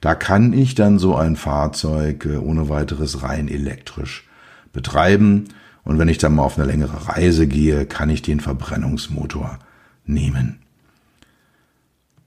Da 0.00 0.14
kann 0.14 0.52
ich 0.52 0.74
dann 0.74 0.98
so 0.98 1.16
ein 1.16 1.36
Fahrzeug 1.36 2.24
äh, 2.26 2.36
ohne 2.36 2.68
weiteres 2.68 3.22
rein 3.22 3.48
elektrisch 3.48 4.28
betreiben. 4.72 5.48
Und 5.84 5.98
wenn 5.98 6.08
ich 6.08 6.18
dann 6.18 6.34
mal 6.34 6.42
auf 6.42 6.58
eine 6.58 6.66
längere 6.66 7.08
Reise 7.08 7.46
gehe, 7.46 7.86
kann 7.86 8.10
ich 8.10 8.22
den 8.22 8.40
Verbrennungsmotor 8.40 9.58
nehmen. 10.04 10.60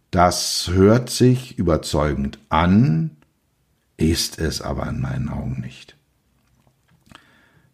Das 0.10 0.70
hört 0.74 1.10
sich 1.10 1.58
überzeugend 1.58 2.40
an, 2.50 3.12
ist 3.96 4.40
es 4.40 4.62
aber 4.62 4.88
in 4.88 5.00
meinen 5.00 5.30
Augen 5.30 5.62
nicht. 5.62 5.96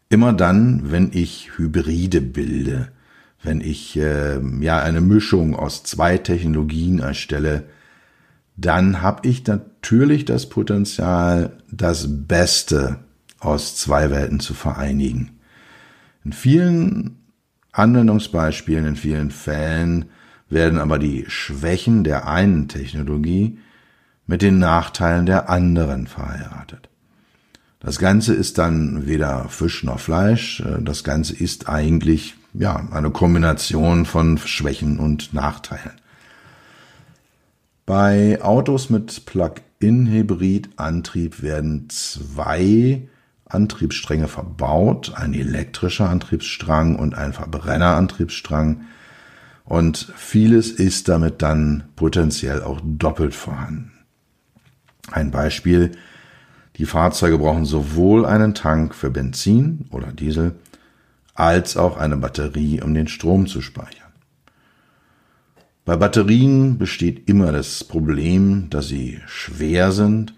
Immer 0.10 0.33
dann, 0.33 0.91
wenn 0.91 1.12
ich 1.13 1.57
Hybride 1.57 2.21
bilde, 2.21 2.91
wenn 3.41 3.62
ich 3.62 3.97
äh, 3.97 4.39
ja 4.62 4.79
eine 4.79 5.01
Mischung 5.01 5.55
aus 5.55 5.83
zwei 5.83 6.17
Technologien 6.17 6.99
erstelle, 6.99 7.63
dann 8.55 9.01
habe 9.01 9.27
ich 9.27 9.43
natürlich 9.88 10.26
das 10.26 10.50
Potenzial, 10.50 11.54
das 11.71 12.08
Beste 12.10 13.00
aus 13.39 13.78
zwei 13.78 14.12
Welten 14.12 14.41
zu 14.41 14.54
vereinigen. 14.54 15.39
In 16.26 16.34
vielen 16.34 17.19
Anwendungsbeispielen, 17.71 18.86
in 18.86 18.95
vielen 18.97 19.32
Fällen 19.32 20.10
werden 20.50 20.80
aber 20.80 21.00
die 21.00 21.23
Schwächen 21.30 22.04
der 22.04 22.28
einen 22.28 22.67
Technologie 22.67 23.60
mit 24.26 24.41
den 24.41 24.60
Nachteilen 24.60 25.26
der 25.26 25.50
anderen 25.50 26.08
verheiratet. 26.08 26.89
Das 27.80 27.97
Ganze 27.97 28.34
ist 28.34 28.58
dann 28.58 29.08
weder 29.08 29.47
Fisch 29.47 29.86
noch 29.86 30.02
Fleisch. 30.02 30.62
Das 30.82 31.06
Ganze 31.06 31.34
ist 31.34 31.69
eigentlich, 31.69 32.36
ja, 32.54 32.86
eine 32.91 33.12
Kombination 33.12 34.04
von 34.06 34.38
Schwächen 34.38 35.00
und 35.00 35.34
Nachteilen. 35.34 35.93
Bei 37.88 38.39
Autos 38.41 38.89
mit 38.89 39.26
Plug-in-Hybrid-Antrieb 39.26 41.41
werden 41.41 41.88
zwei 41.89 43.08
Antriebsstränge 43.45 44.28
verbaut, 44.28 45.13
ein 45.15 45.34
elektrischer 45.34 46.10
Antriebsstrang 46.10 46.97
und 46.97 47.15
ein 47.15 47.32
Verbrennerantriebsstrang. 47.32 48.82
Und 49.63 50.12
vieles 50.17 50.69
ist 50.69 51.08
damit 51.08 51.41
dann 51.41 51.86
potenziell 51.95 52.62
auch 52.62 52.82
doppelt 52.84 53.34
vorhanden. 53.34 53.93
Ein 55.10 55.32
Beispiel, 55.32 55.93
die 56.76 56.86
Fahrzeuge 56.86 57.38
brauchen 57.38 57.63
sowohl 57.63 58.26
einen 58.26 58.54
Tank 58.54 58.95
für 58.95 59.12
Benzin 59.12 59.86
oder 59.91 60.12
Diesel 60.12 60.56
als 61.36 61.78
auch 61.78 61.95
eine 61.95 62.17
Batterie, 62.17 62.82
um 62.82 62.93
den 62.93 63.08
Strom 63.08 63.47
zu 63.47 63.62
speichern. 63.62 64.06
Bei 65.88 65.95
Batterien 65.95 66.78
besteht 66.78 67.30
immer 67.30 67.54
das 67.54 67.86
Problem, 67.86 68.69
dass 68.69 68.89
sie 68.89 69.21
schwer 69.26 69.93
sind, 69.93 70.34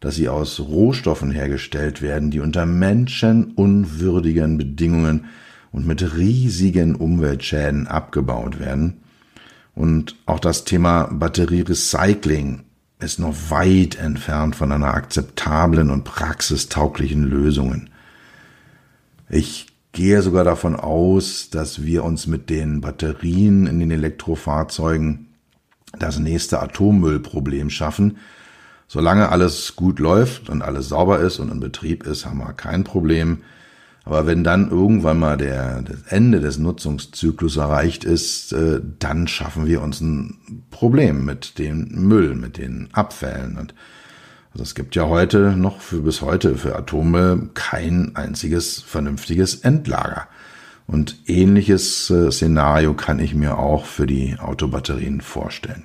dass 0.00 0.14
sie 0.14 0.30
aus 0.30 0.60
Rohstoffen 0.60 1.30
hergestellt 1.30 2.00
werden, 2.00 2.30
die 2.30 2.40
unter 2.40 2.64
menschenunwürdigen 2.64 4.56
Bedingungen 4.56 5.26
und 5.72 5.86
mit 5.86 6.16
riesigen 6.16 6.94
Umweltschäden 6.94 7.86
abgebaut 7.86 8.60
werden. 8.60 9.02
Und 9.74 10.16
auch 10.24 10.40
das 10.40 10.64
Thema 10.64 11.08
Batterierecycling 11.12 12.62
ist 12.98 13.18
noch 13.18 13.34
weit 13.50 13.96
entfernt 13.96 14.56
von 14.56 14.72
einer 14.72 14.94
akzeptablen 14.94 15.90
und 15.90 16.04
praxistauglichen 16.04 17.24
Lösungen. 17.24 17.90
Ich 19.28 19.66
gehe 19.92 20.22
sogar 20.22 20.44
davon 20.44 20.76
aus, 20.76 21.50
dass 21.50 21.82
wir 21.82 22.04
uns 22.04 22.26
mit 22.26 22.50
den 22.50 22.80
Batterien 22.80 23.66
in 23.66 23.80
den 23.80 23.90
Elektrofahrzeugen 23.90 25.28
das 25.98 26.18
nächste 26.18 26.60
Atommüllproblem 26.60 27.70
schaffen. 27.70 28.18
Solange 28.86 29.30
alles 29.30 29.76
gut 29.76 29.98
läuft 29.98 30.48
und 30.48 30.62
alles 30.62 30.88
sauber 30.88 31.20
ist 31.20 31.38
und 31.38 31.52
in 31.52 31.60
Betrieb 31.60 32.04
ist, 32.04 32.24
haben 32.24 32.38
wir 32.38 32.52
kein 32.52 32.84
Problem. 32.84 33.38
Aber 34.04 34.26
wenn 34.26 34.42
dann 34.42 34.70
irgendwann 34.70 35.18
mal 35.18 35.36
der, 35.36 35.82
das 35.82 36.02
Ende 36.08 36.40
des 36.40 36.56
Nutzungszyklus 36.56 37.58
erreicht 37.58 38.04
ist, 38.04 38.54
äh, 38.54 38.80
dann 38.98 39.28
schaffen 39.28 39.66
wir 39.66 39.82
uns 39.82 40.00
ein 40.00 40.64
Problem 40.70 41.26
mit 41.26 41.58
dem 41.58 41.88
Müll, 41.90 42.34
mit 42.34 42.56
den 42.56 42.88
Abfällen. 42.92 43.58
Und 43.58 43.74
also 44.58 44.70
es 44.70 44.74
gibt 44.74 44.96
ja 44.96 45.06
heute 45.06 45.56
noch 45.56 45.80
für 45.80 46.00
bis 46.00 46.20
heute 46.20 46.56
für 46.56 46.74
Atome 46.74 47.50
kein 47.54 48.16
einziges 48.16 48.82
vernünftiges 48.82 49.54
Endlager. 49.60 50.26
Und 50.88 51.16
ähnliches 51.28 52.10
äh, 52.10 52.32
Szenario 52.32 52.94
kann 52.94 53.20
ich 53.20 53.36
mir 53.36 53.56
auch 53.56 53.84
für 53.84 54.08
die 54.08 54.36
Autobatterien 54.40 55.20
vorstellen. 55.20 55.84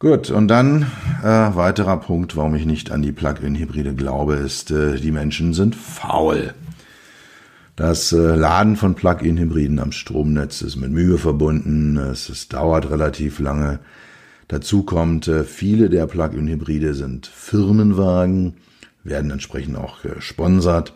Gut, 0.00 0.32
und 0.32 0.48
dann 0.48 0.90
äh, 1.22 1.26
weiterer 1.26 1.98
Punkt, 1.98 2.36
warum 2.36 2.56
ich 2.56 2.66
nicht 2.66 2.90
an 2.90 3.02
die 3.02 3.12
Plug-in-Hybride 3.12 3.94
glaube, 3.94 4.34
ist, 4.34 4.72
äh, 4.72 4.96
die 4.96 5.12
Menschen 5.12 5.54
sind 5.54 5.76
faul. 5.76 6.54
Das 7.76 8.12
äh, 8.12 8.16
Laden 8.16 8.74
von 8.74 8.96
Plug-in-Hybriden 8.96 9.78
am 9.78 9.92
Stromnetz 9.92 10.60
ist 10.60 10.74
mit 10.74 10.90
Mühe 10.90 11.18
verbunden, 11.18 11.98
es, 11.98 12.28
es 12.28 12.48
dauert 12.48 12.90
relativ 12.90 13.38
lange. 13.38 13.78
Dazu 14.48 14.82
kommt, 14.82 15.28
äh, 15.28 15.44
viele 15.44 15.88
der 15.88 16.06
Plug-in-Hybride 16.06 16.94
sind 16.94 17.26
Firmenwagen, 17.26 18.54
werden 19.02 19.30
entsprechend 19.30 19.76
auch 19.76 20.02
gesponsert. 20.02 20.94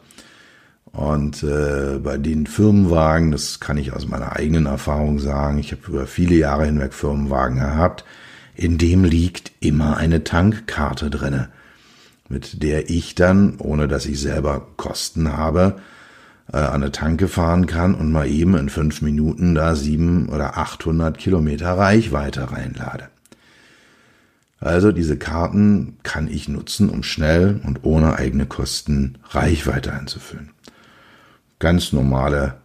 Und 0.93 1.43
äh, 1.43 1.99
bei 2.03 2.19
den 2.19 2.47
Firmenwagen, 2.47 3.31
das 3.31 3.61
kann 3.61 3.77
ich 3.77 3.93
aus 3.93 4.07
meiner 4.09 4.37
eigenen 4.37 4.67
Erfahrung 4.67 5.19
sagen, 5.19 5.59
ich 5.59 5.73
habe 5.73 5.83
über 5.87 6.07
viele 6.07 6.35
Jahre 6.35 6.67
hinweg 6.67 6.95
Firmenwagen 6.95 7.59
gehabt, 7.59 8.05
in 8.55 8.79
dem 8.79 9.05
liegt 9.05 9.53
immer 9.61 9.97
eine 9.97 10.25
Tankkarte 10.25 11.11
drinne, 11.11 11.51
mit 12.29 12.63
der 12.63 12.91
ich 12.91 13.15
dann, 13.15 13.57
ohne 13.59 13.87
dass 13.87 14.07
ich 14.07 14.21
selber 14.21 14.67
Kosten 14.77 15.37
habe, 15.37 15.77
äh, 16.53 16.57
an 16.57 16.83
eine 16.83 16.91
Tanke 16.91 17.29
fahren 17.29 17.67
kann 17.67 17.95
und 17.95 18.11
mal 18.11 18.27
eben 18.27 18.57
in 18.57 18.69
fünf 18.69 19.03
Minuten 19.03 19.55
da 19.55 19.75
sieben 19.75 20.29
oder 20.29 20.59
achthundert 20.59 21.19
Kilometer 21.19 21.73
Reichweite 21.73 22.51
reinlade. 22.51 23.09
Also 24.61 24.91
diese 24.93 25.17
Karten 25.17 25.99
kann 26.03 26.29
ich 26.29 26.49
nutzen, 26.49 26.91
um 26.91 27.03
schnell 27.03 27.61
und 27.65 27.85
ohne 27.85 28.17
eigene 28.17 28.47
Kosten 28.47 29.19
Reichweite 29.31 29.93
einzufüllen. 29.93 30.51
Ganz 31.59 31.93
normale 31.93 32.57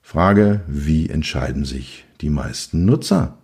Frage, 0.00 0.60
wie 0.66 1.08
entscheiden 1.08 1.64
sich 1.64 2.04
die 2.20 2.30
meisten 2.30 2.84
Nutzer? 2.84 3.38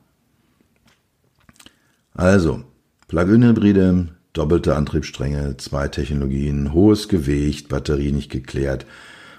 Also, 2.14 2.64
Plug-in-Hybride, 3.08 4.08
doppelte 4.32 4.76
Antriebsstränge, 4.76 5.56
zwei 5.58 5.88
Technologien, 5.88 6.72
hohes 6.72 7.08
Gewicht, 7.08 7.68
Batterie 7.68 8.12
nicht 8.12 8.30
geklärt 8.30 8.86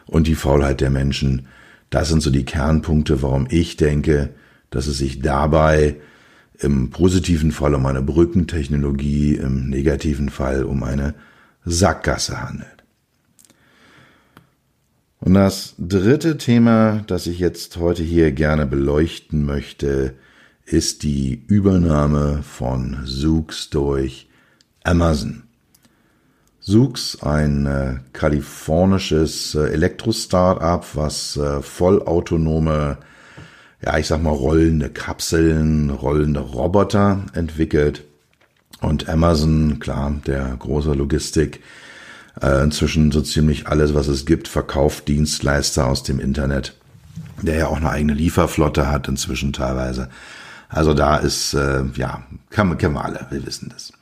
und 0.06 0.28
die 0.28 0.36
Faulheit 0.36 0.82
der 0.82 0.90
Menschen. 0.90 1.48
Das 1.90 2.10
sind 2.10 2.22
so 2.22 2.30
die 2.30 2.46
Kernpunkte, 2.46 3.22
warum 3.22 3.48
ich 3.50 3.78
denke, 3.78 4.30
dass 4.70 4.88
es 4.88 4.98
sich 4.98 5.20
dabei 5.22 5.96
im 6.60 6.90
positiven 6.90 7.52
Fall 7.52 7.76
um 7.76 7.86
eine 7.86 8.02
Brückentechnologie, 8.02 9.36
im 9.36 9.70
negativen 9.70 10.30
Fall 10.30 10.64
um 10.64 10.84
eine 10.84 11.14
Sackgasse 11.66 12.42
handelt. 12.42 12.78
Und 15.20 15.34
das 15.34 15.76
dritte 15.78 16.38
Thema, 16.38 17.04
das 17.08 17.28
ich 17.28 17.40
jetzt 17.40 17.78
heute 17.78 18.04
hier 18.04 18.32
gerne 18.32 18.66
beleuchten 18.66 19.46
möchte, 19.46 20.14
ist 20.66 21.04
die 21.04 21.44
Übernahme 21.48 22.44
von 22.44 23.06
Zoox 23.06 23.70
durch 23.70 24.30
Amazon. 24.84 25.44
Zoox, 26.62 27.22
ein 27.22 27.66
äh, 27.66 27.96
kalifornisches 28.12 29.56
äh, 29.56 29.70
Elektro-Startup, 29.70 30.86
was 30.96 31.38
äh, 31.38 31.62
vollautonome, 31.62 32.98
ja, 33.84 33.98
ich 33.98 34.08
sag 34.08 34.22
mal, 34.22 34.32
rollende 34.32 34.90
Kapseln, 34.90 35.90
rollende 35.90 36.40
Roboter 36.40 37.24
entwickelt. 37.34 38.04
Und 38.82 39.10
Amazon, 39.10 39.80
klar, 39.80 40.14
der 40.26 40.56
große 40.58 40.94
Logistik, 40.94 41.62
äh, 42.42 42.64
inzwischen 42.64 43.12
so 43.12 43.22
ziemlich 43.22 43.68
alles, 43.68 43.94
was 43.94 44.08
es 44.08 44.26
gibt, 44.26 44.48
verkauft 44.48 45.08
Dienstleister 45.08 45.88
aus 45.88 46.04
dem 46.04 46.20
Internet, 46.20 46.76
der 47.42 47.58
ja 47.58 47.68
auch 47.68 47.78
eine 47.78 47.90
eigene 47.90 48.14
Lieferflotte 48.14 48.90
hat 48.90 49.08
inzwischen 49.08 49.54
teilweise. 49.54 50.10
Also 50.70 50.94
da 50.94 51.18
ist, 51.18 51.54
äh, 51.54 51.84
ja, 51.96 52.24
kann, 52.50 52.78
kennen 52.78 52.96
wir 52.96 53.06
alle, 53.06 53.26
wir 53.30 53.46
wissen 53.46 53.70
das. 53.74 53.94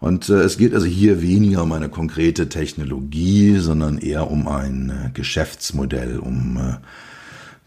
Und 0.00 0.30
äh, 0.30 0.40
es 0.40 0.56
geht 0.56 0.74
also 0.74 0.86
hier 0.86 1.20
weniger 1.20 1.62
um 1.62 1.72
eine 1.72 1.90
konkrete 1.90 2.48
Technologie, 2.48 3.58
sondern 3.58 3.98
eher 3.98 4.30
um 4.30 4.48
ein 4.48 4.90
äh, 4.90 5.10
Geschäftsmodell, 5.12 6.18
um 6.18 6.56
äh, 6.56 6.76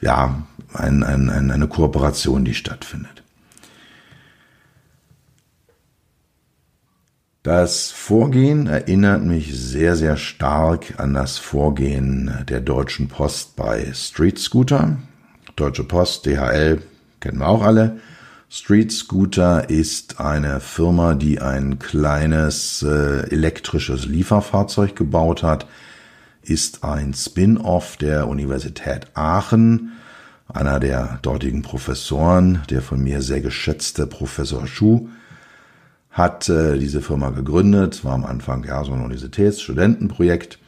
ja 0.03 0.43
ein, 0.73 1.03
ein, 1.03 1.29
ein, 1.29 1.51
eine 1.51 1.67
Kooperation, 1.67 2.45
die 2.45 2.53
stattfindet. 2.53 3.23
Das 7.43 7.91
Vorgehen 7.91 8.67
erinnert 8.67 9.23
mich 9.23 9.53
sehr, 9.53 9.97
sehr 9.97 10.15
stark 10.15 10.93
an 10.97 11.13
das 11.13 11.37
Vorgehen 11.37 12.31
der 12.47 12.61
Deutschen 12.61 13.09
Post 13.09 13.57
bei 13.57 13.91
Street 13.93 14.39
Scooter. 14.39 14.97
Deutsche 15.57 15.83
Post, 15.83 16.25
DHL, 16.25 16.81
kennen 17.19 17.39
wir 17.39 17.47
auch 17.49 17.61
alle. 17.61 17.99
Street 18.49 18.91
Scooter 18.91 19.69
ist 19.69 20.21
eine 20.21 20.59
Firma, 20.59 21.15
die 21.15 21.41
ein 21.41 21.79
kleines 21.79 22.81
äh, 22.83 23.29
elektrisches 23.29 24.05
Lieferfahrzeug 24.05 24.95
gebaut 24.95 25.43
hat, 25.43 25.65
ist 26.43 26.83
ein 26.83 27.13
Spin-off 27.13 27.97
der 27.97 28.27
Universität 28.27 29.07
Aachen. 29.13 29.93
Einer 30.47 30.79
der 30.79 31.19
dortigen 31.21 31.61
Professoren, 31.61 32.61
der 32.69 32.81
von 32.81 33.01
mir 33.01 33.21
sehr 33.21 33.41
geschätzte 33.41 34.07
Professor 34.07 34.67
Schuh, 34.67 35.07
hat 36.11 36.47
äh, 36.49 36.77
diese 36.77 37.01
Firma 37.01 37.31
gegründet, 37.31 38.05
war 38.05 38.13
am 38.13 38.25
Anfang 38.25 38.63
ja 38.63 38.83
so 38.83 38.93
ein 38.93 39.01
Universitätsstudentenprojekt, 39.01 40.59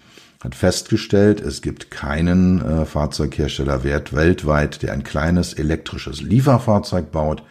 hat 0.43 0.55
festgestellt, 0.55 1.39
es 1.39 1.61
gibt 1.61 1.91
keinen 1.91 2.61
äh, 2.61 2.85
Fahrzeughersteller 2.85 3.83
weltweit, 3.83 4.81
der 4.81 4.93
ein 4.93 5.03
kleines 5.03 5.53
elektrisches 5.53 6.21
Lieferfahrzeug 6.21 7.11
baut 7.11 7.43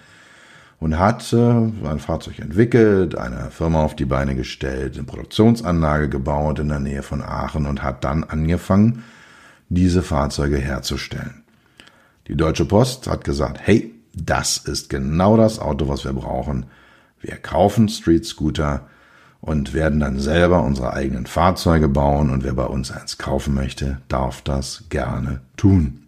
und 0.81 0.99
hat 0.99 1.33
äh, 1.33 1.37
ein 1.37 1.99
Fahrzeug 1.99 2.39
entwickelt, 2.39 3.17
eine 3.17 3.51
Firma 3.51 3.83
auf 3.83 3.97
die 3.97 4.05
Beine 4.05 4.35
gestellt, 4.35 4.95
eine 4.95 5.05
Produktionsanlage 5.05 6.09
gebaut 6.09 6.59
in 6.59 6.69
der 6.69 6.81
Nähe 6.81 7.03
von 7.03 7.23
Aachen 7.23 7.67
und 7.67 7.83
hat 7.83 8.05
dann 8.05 8.25
angefangen, 8.25 9.05
diese 9.69 10.03
Fahrzeuge 10.03 10.59
herzustellen. 10.59 11.43
Die 12.29 12.37
Deutsche 12.37 12.65
Post 12.65 13.07
hat 13.07 13.25
gesagt, 13.25 13.59
hey, 13.63 13.95
das 14.15 14.59
ist 14.59 14.89
genau 14.89 15.37
das 15.37 15.59
Auto, 15.59 15.89
was 15.89 16.05
wir 16.05 16.13
brauchen. 16.13 16.67
Wir 17.21 17.37
kaufen 17.37 17.89
Street 17.89 18.25
Scooter 18.25 18.87
und 19.41 19.75
werden 19.75 20.01
dann 20.01 20.21
selber 20.21 20.63
unsere 20.63 20.93
eigenen 20.95 21.27
Fahrzeuge 21.27 21.89
bauen 21.89 22.31
und 22.31 22.45
wer 22.45 22.55
bei 22.55 22.65
uns 22.65 22.91
eins 22.91 23.19
kaufen 23.19 23.55
möchte, 23.55 23.99
darf 24.09 24.41
das 24.43 24.85
gerne 24.89 25.41
tun. 25.57 26.05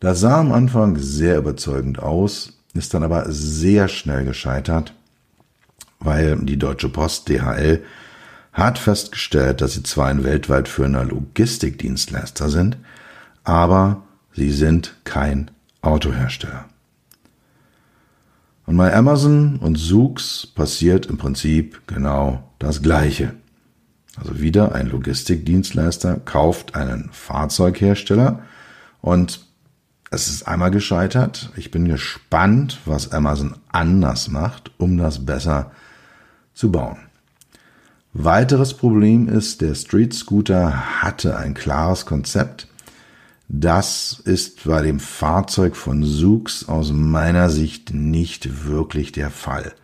Das 0.00 0.20
sah 0.20 0.40
am 0.40 0.52
Anfang 0.52 0.96
sehr 0.96 1.38
überzeugend 1.38 2.00
aus, 2.00 2.55
ist 2.76 2.94
dann 2.94 3.02
aber 3.02 3.30
sehr 3.30 3.88
schnell 3.88 4.24
gescheitert, 4.24 4.92
weil 5.98 6.36
die 6.36 6.58
Deutsche 6.58 6.88
Post 6.88 7.28
DHL 7.28 7.82
hat 8.52 8.78
festgestellt, 8.78 9.60
dass 9.60 9.74
sie 9.74 9.82
zwar 9.82 10.08
ein 10.08 10.24
weltweit 10.24 10.68
führender 10.68 11.04
Logistikdienstleister 11.04 12.48
sind, 12.48 12.78
aber 13.44 14.02
sie 14.32 14.50
sind 14.50 14.96
kein 15.04 15.50
Autohersteller. 15.82 16.64
Und 18.66 18.76
bei 18.76 18.94
Amazon 18.94 19.56
und 19.56 19.76
Zoox 19.76 20.46
passiert 20.46 21.06
im 21.06 21.18
Prinzip 21.18 21.86
genau 21.86 22.50
das 22.58 22.82
Gleiche. 22.82 23.34
Also 24.16 24.40
wieder 24.40 24.74
ein 24.74 24.88
Logistikdienstleister 24.88 26.16
kauft 26.24 26.74
einen 26.74 27.10
Fahrzeughersteller 27.12 28.40
und 29.02 29.45
es 30.10 30.28
ist 30.28 30.46
einmal 30.46 30.70
gescheitert. 30.70 31.50
Ich 31.56 31.70
bin 31.70 31.86
gespannt, 31.86 32.78
was 32.84 33.12
Amazon 33.12 33.56
anders 33.70 34.28
macht, 34.28 34.70
um 34.78 34.96
das 34.96 35.26
besser 35.26 35.72
zu 36.54 36.70
bauen. 36.70 36.98
Weiteres 38.12 38.74
Problem 38.74 39.28
ist, 39.28 39.60
der 39.60 39.74
Street 39.74 40.14
Scooter 40.14 41.02
hatte 41.02 41.36
ein 41.36 41.54
klares 41.54 42.06
Konzept. 42.06 42.66
Das 43.48 44.20
ist 44.24 44.64
bei 44.64 44.80
dem 44.82 45.00
Fahrzeug 45.00 45.76
von 45.76 46.02
Zoox 46.02 46.68
aus 46.68 46.92
meiner 46.92 47.50
Sicht 47.50 47.92
nicht 47.92 48.66
wirklich 48.66 49.12
der 49.12 49.30
Fall. 49.30 49.74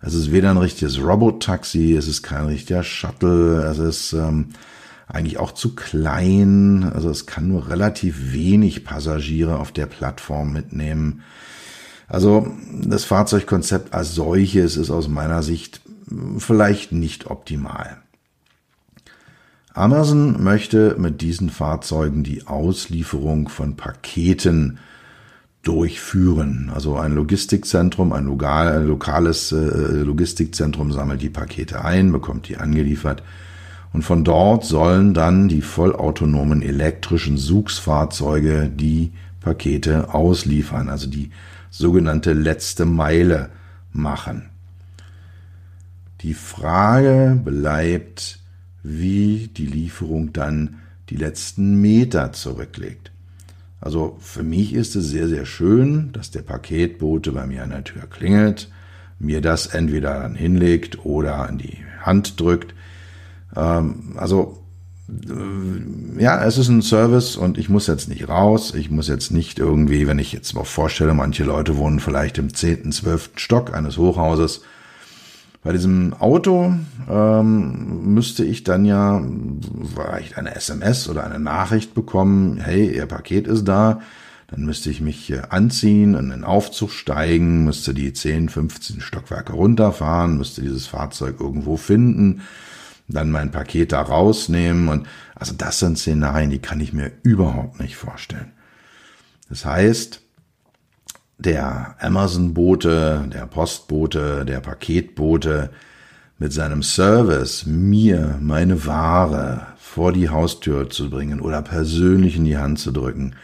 Es 0.00 0.14
ist 0.14 0.32
weder 0.32 0.50
ein 0.50 0.56
richtiges 0.56 1.00
Robot-Taxi, 1.00 1.94
es 1.94 2.08
ist 2.08 2.22
kein 2.22 2.46
richtiger 2.46 2.82
Shuttle, 2.82 3.62
es 3.62 3.78
ist 3.78 4.12
ähm, 4.12 4.48
eigentlich 5.12 5.38
auch 5.38 5.52
zu 5.52 5.74
klein. 5.74 6.90
Also 6.94 7.10
es 7.10 7.26
kann 7.26 7.48
nur 7.48 7.68
relativ 7.68 8.32
wenig 8.32 8.84
Passagiere 8.84 9.58
auf 9.58 9.70
der 9.70 9.86
Plattform 9.86 10.52
mitnehmen. 10.52 11.22
Also 12.08 12.46
das 12.82 13.04
Fahrzeugkonzept 13.04 13.94
als 13.94 14.14
solches 14.14 14.76
ist 14.76 14.90
aus 14.90 15.08
meiner 15.08 15.42
Sicht 15.42 15.80
vielleicht 16.38 16.92
nicht 16.92 17.30
optimal. 17.30 17.98
Amazon 19.74 20.42
möchte 20.42 20.96
mit 20.98 21.22
diesen 21.22 21.48
Fahrzeugen 21.48 22.24
die 22.24 22.46
Auslieferung 22.46 23.48
von 23.48 23.76
Paketen 23.76 24.78
durchführen. 25.62 26.70
Also 26.74 26.96
ein 26.96 27.14
Logistikzentrum, 27.14 28.12
ein, 28.12 28.26
lokal, 28.26 28.68
ein 28.76 28.86
lokales 28.86 29.52
äh, 29.52 29.56
Logistikzentrum 29.56 30.92
sammelt 30.92 31.22
die 31.22 31.30
Pakete 31.30 31.84
ein, 31.84 32.12
bekommt 32.12 32.48
die 32.48 32.58
angeliefert 32.58 33.22
und 33.92 34.02
von 34.02 34.24
dort 34.24 34.64
sollen 34.64 35.12
dann 35.12 35.48
die 35.48 35.60
vollautonomen 35.60 36.62
elektrischen 36.62 37.36
Suchsfahrzeuge 37.36 38.70
die 38.74 39.12
Pakete 39.40 40.14
ausliefern, 40.14 40.88
also 40.88 41.08
die 41.08 41.30
sogenannte 41.70 42.32
letzte 42.32 42.84
Meile 42.84 43.50
machen. 43.92 44.50
Die 46.22 46.34
Frage 46.34 47.38
bleibt, 47.44 48.38
wie 48.82 49.50
die 49.54 49.66
Lieferung 49.66 50.32
dann 50.32 50.76
die 51.10 51.16
letzten 51.16 51.80
Meter 51.80 52.32
zurücklegt. 52.32 53.10
Also 53.80 54.16
für 54.20 54.44
mich 54.44 54.72
ist 54.72 54.94
es 54.94 55.08
sehr, 55.08 55.28
sehr 55.28 55.44
schön, 55.44 56.12
dass 56.12 56.30
der 56.30 56.42
Paketbote 56.42 57.32
bei 57.32 57.46
mir 57.46 57.64
an 57.64 57.70
der 57.70 57.84
Tür 57.84 58.02
klingelt, 58.08 58.70
mir 59.18 59.40
das 59.40 59.66
entweder 59.66 60.20
dann 60.20 60.36
hinlegt 60.36 61.04
oder 61.04 61.48
in 61.48 61.58
die 61.58 61.78
Hand 62.00 62.40
drückt 62.40 62.74
ähm, 63.56 64.14
also 64.16 64.62
äh, 65.08 66.22
ja, 66.22 66.44
es 66.44 66.58
ist 66.58 66.68
ein 66.68 66.82
Service 66.82 67.36
und 67.36 67.58
ich 67.58 67.68
muss 67.68 67.86
jetzt 67.86 68.08
nicht 68.08 68.28
raus. 68.28 68.74
Ich 68.74 68.90
muss 68.90 69.08
jetzt 69.08 69.30
nicht 69.30 69.58
irgendwie, 69.58 70.06
wenn 70.06 70.18
ich 70.18 70.32
jetzt 70.32 70.54
mal 70.54 70.64
vorstelle, 70.64 71.14
manche 71.14 71.44
Leute 71.44 71.76
wohnen 71.76 72.00
vielleicht 72.00 72.38
im 72.38 72.54
zehnten, 72.54 72.92
zwölften 72.92 73.38
Stock 73.38 73.74
eines 73.74 73.96
Hochhauses. 73.98 74.62
Bei 75.64 75.72
diesem 75.72 76.12
Auto 76.14 76.74
ähm, 77.08 78.14
müsste 78.14 78.44
ich 78.44 78.64
dann 78.64 78.84
ja 78.84 79.22
vielleicht 79.94 80.36
eine 80.36 80.56
SMS 80.56 81.08
oder 81.08 81.24
eine 81.24 81.38
Nachricht 81.38 81.94
bekommen, 81.94 82.58
hey, 82.58 82.94
Ihr 82.94 83.06
Paket 83.06 83.46
ist 83.46 83.64
da. 83.64 84.00
Dann 84.48 84.66
müsste 84.66 84.90
ich 84.90 85.00
mich 85.00 85.32
anziehen, 85.50 86.14
in 86.14 86.28
den 86.28 86.44
Aufzug 86.44 86.90
steigen, 86.90 87.64
müsste 87.64 87.94
die 87.94 88.12
10, 88.12 88.50
15 88.50 89.00
Stockwerke 89.00 89.54
runterfahren, 89.54 90.36
müsste 90.36 90.60
dieses 90.60 90.86
Fahrzeug 90.86 91.36
irgendwo 91.40 91.78
finden 91.78 92.42
dann 93.08 93.30
mein 93.30 93.50
Paket 93.50 93.92
da 93.92 94.02
rausnehmen 94.02 94.88
und 94.88 95.06
also 95.34 95.54
das 95.56 95.78
sind 95.78 95.98
Szenarien, 95.98 96.50
die 96.50 96.60
kann 96.60 96.80
ich 96.80 96.92
mir 96.92 97.12
überhaupt 97.22 97.80
nicht 97.80 97.96
vorstellen. 97.96 98.52
Das 99.48 99.64
heißt, 99.64 100.20
der 101.38 101.96
Amazon-Bote, 101.98 103.28
der 103.32 103.46
Postbote, 103.46 104.44
der 104.44 104.60
Paketbote 104.60 105.70
mit 106.38 106.52
seinem 106.52 106.82
Service 106.82 107.66
mir 107.66 108.38
meine 108.40 108.86
Ware 108.86 109.66
vor 109.76 110.12
die 110.12 110.30
Haustür 110.30 110.88
zu 110.88 111.10
bringen 111.10 111.40
oder 111.40 111.62
persönlich 111.62 112.36
in 112.36 112.44
die 112.44 112.56
Hand 112.56 112.78
zu 112.78 112.92
drücken, 112.92 113.34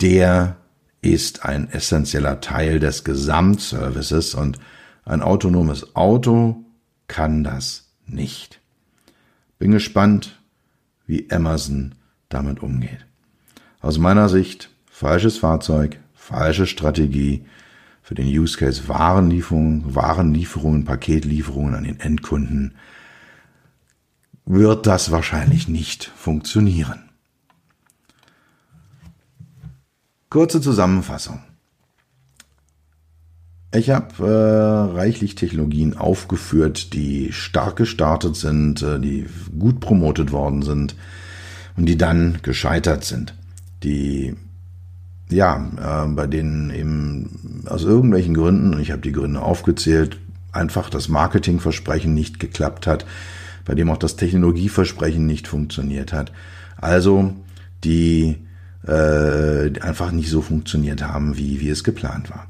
der 0.00 0.56
ist 1.00 1.44
ein 1.44 1.70
essentieller 1.70 2.40
Teil 2.40 2.80
des 2.80 3.04
Gesamtservices 3.04 4.34
und 4.34 4.58
ein 5.04 5.22
autonomes 5.22 5.94
Auto 5.94 6.64
kann 7.08 7.44
das 7.44 7.90
nicht. 8.06 8.60
Bin 9.64 9.72
gespannt, 9.72 10.38
wie 11.06 11.30
Amazon 11.30 11.94
damit 12.28 12.62
umgeht. 12.62 13.06
Aus 13.80 13.96
meiner 13.96 14.28
Sicht 14.28 14.68
falsches 14.84 15.38
Fahrzeug, 15.38 15.98
falsche 16.12 16.66
Strategie 16.66 17.46
für 18.02 18.14
den 18.14 18.26
Use 18.26 18.58
Case 18.58 18.88
Warenlieferungen, 18.88 19.94
Warenlieferungen, 19.94 20.84
Paketlieferungen 20.84 21.74
an 21.74 21.84
den 21.84 21.98
Endkunden 21.98 22.74
wird 24.44 24.86
das 24.86 25.10
wahrscheinlich 25.10 25.66
nicht 25.66 26.12
funktionieren. 26.14 27.08
Kurze 30.28 30.60
Zusammenfassung. 30.60 31.40
Ich 33.74 33.90
habe 33.90 34.24
äh, 34.24 34.96
reichlich 34.96 35.34
Technologien 35.34 35.96
aufgeführt, 35.96 36.92
die 36.92 37.32
stark 37.32 37.74
gestartet 37.74 38.36
sind, 38.36 38.82
äh, 38.82 39.00
die 39.00 39.26
gut 39.58 39.80
promotet 39.80 40.30
worden 40.30 40.62
sind 40.62 40.94
und 41.76 41.86
die 41.86 41.98
dann 41.98 42.38
gescheitert 42.42 43.04
sind. 43.04 43.34
Die 43.82 44.36
ja, 45.28 46.04
äh, 46.06 46.08
bei 46.08 46.28
denen 46.28 46.70
eben 46.70 47.64
aus 47.66 47.82
irgendwelchen 47.82 48.34
Gründen, 48.34 48.74
und 48.74 48.80
ich 48.80 48.92
habe 48.92 49.02
die 49.02 49.10
Gründe 49.10 49.42
aufgezählt, 49.42 50.18
einfach 50.52 50.88
das 50.88 51.08
Marketingversprechen 51.08 52.14
nicht 52.14 52.38
geklappt 52.38 52.86
hat, 52.86 53.04
bei 53.64 53.74
dem 53.74 53.90
auch 53.90 53.96
das 53.96 54.14
Technologieversprechen 54.14 55.26
nicht 55.26 55.48
funktioniert 55.48 56.12
hat. 56.12 56.30
Also 56.76 57.34
die 57.82 58.36
äh, 58.86 59.80
einfach 59.80 60.12
nicht 60.12 60.30
so 60.30 60.42
funktioniert 60.42 61.02
haben, 61.02 61.36
wie, 61.36 61.60
wie 61.60 61.70
es 61.70 61.82
geplant 61.82 62.30
war. 62.30 62.46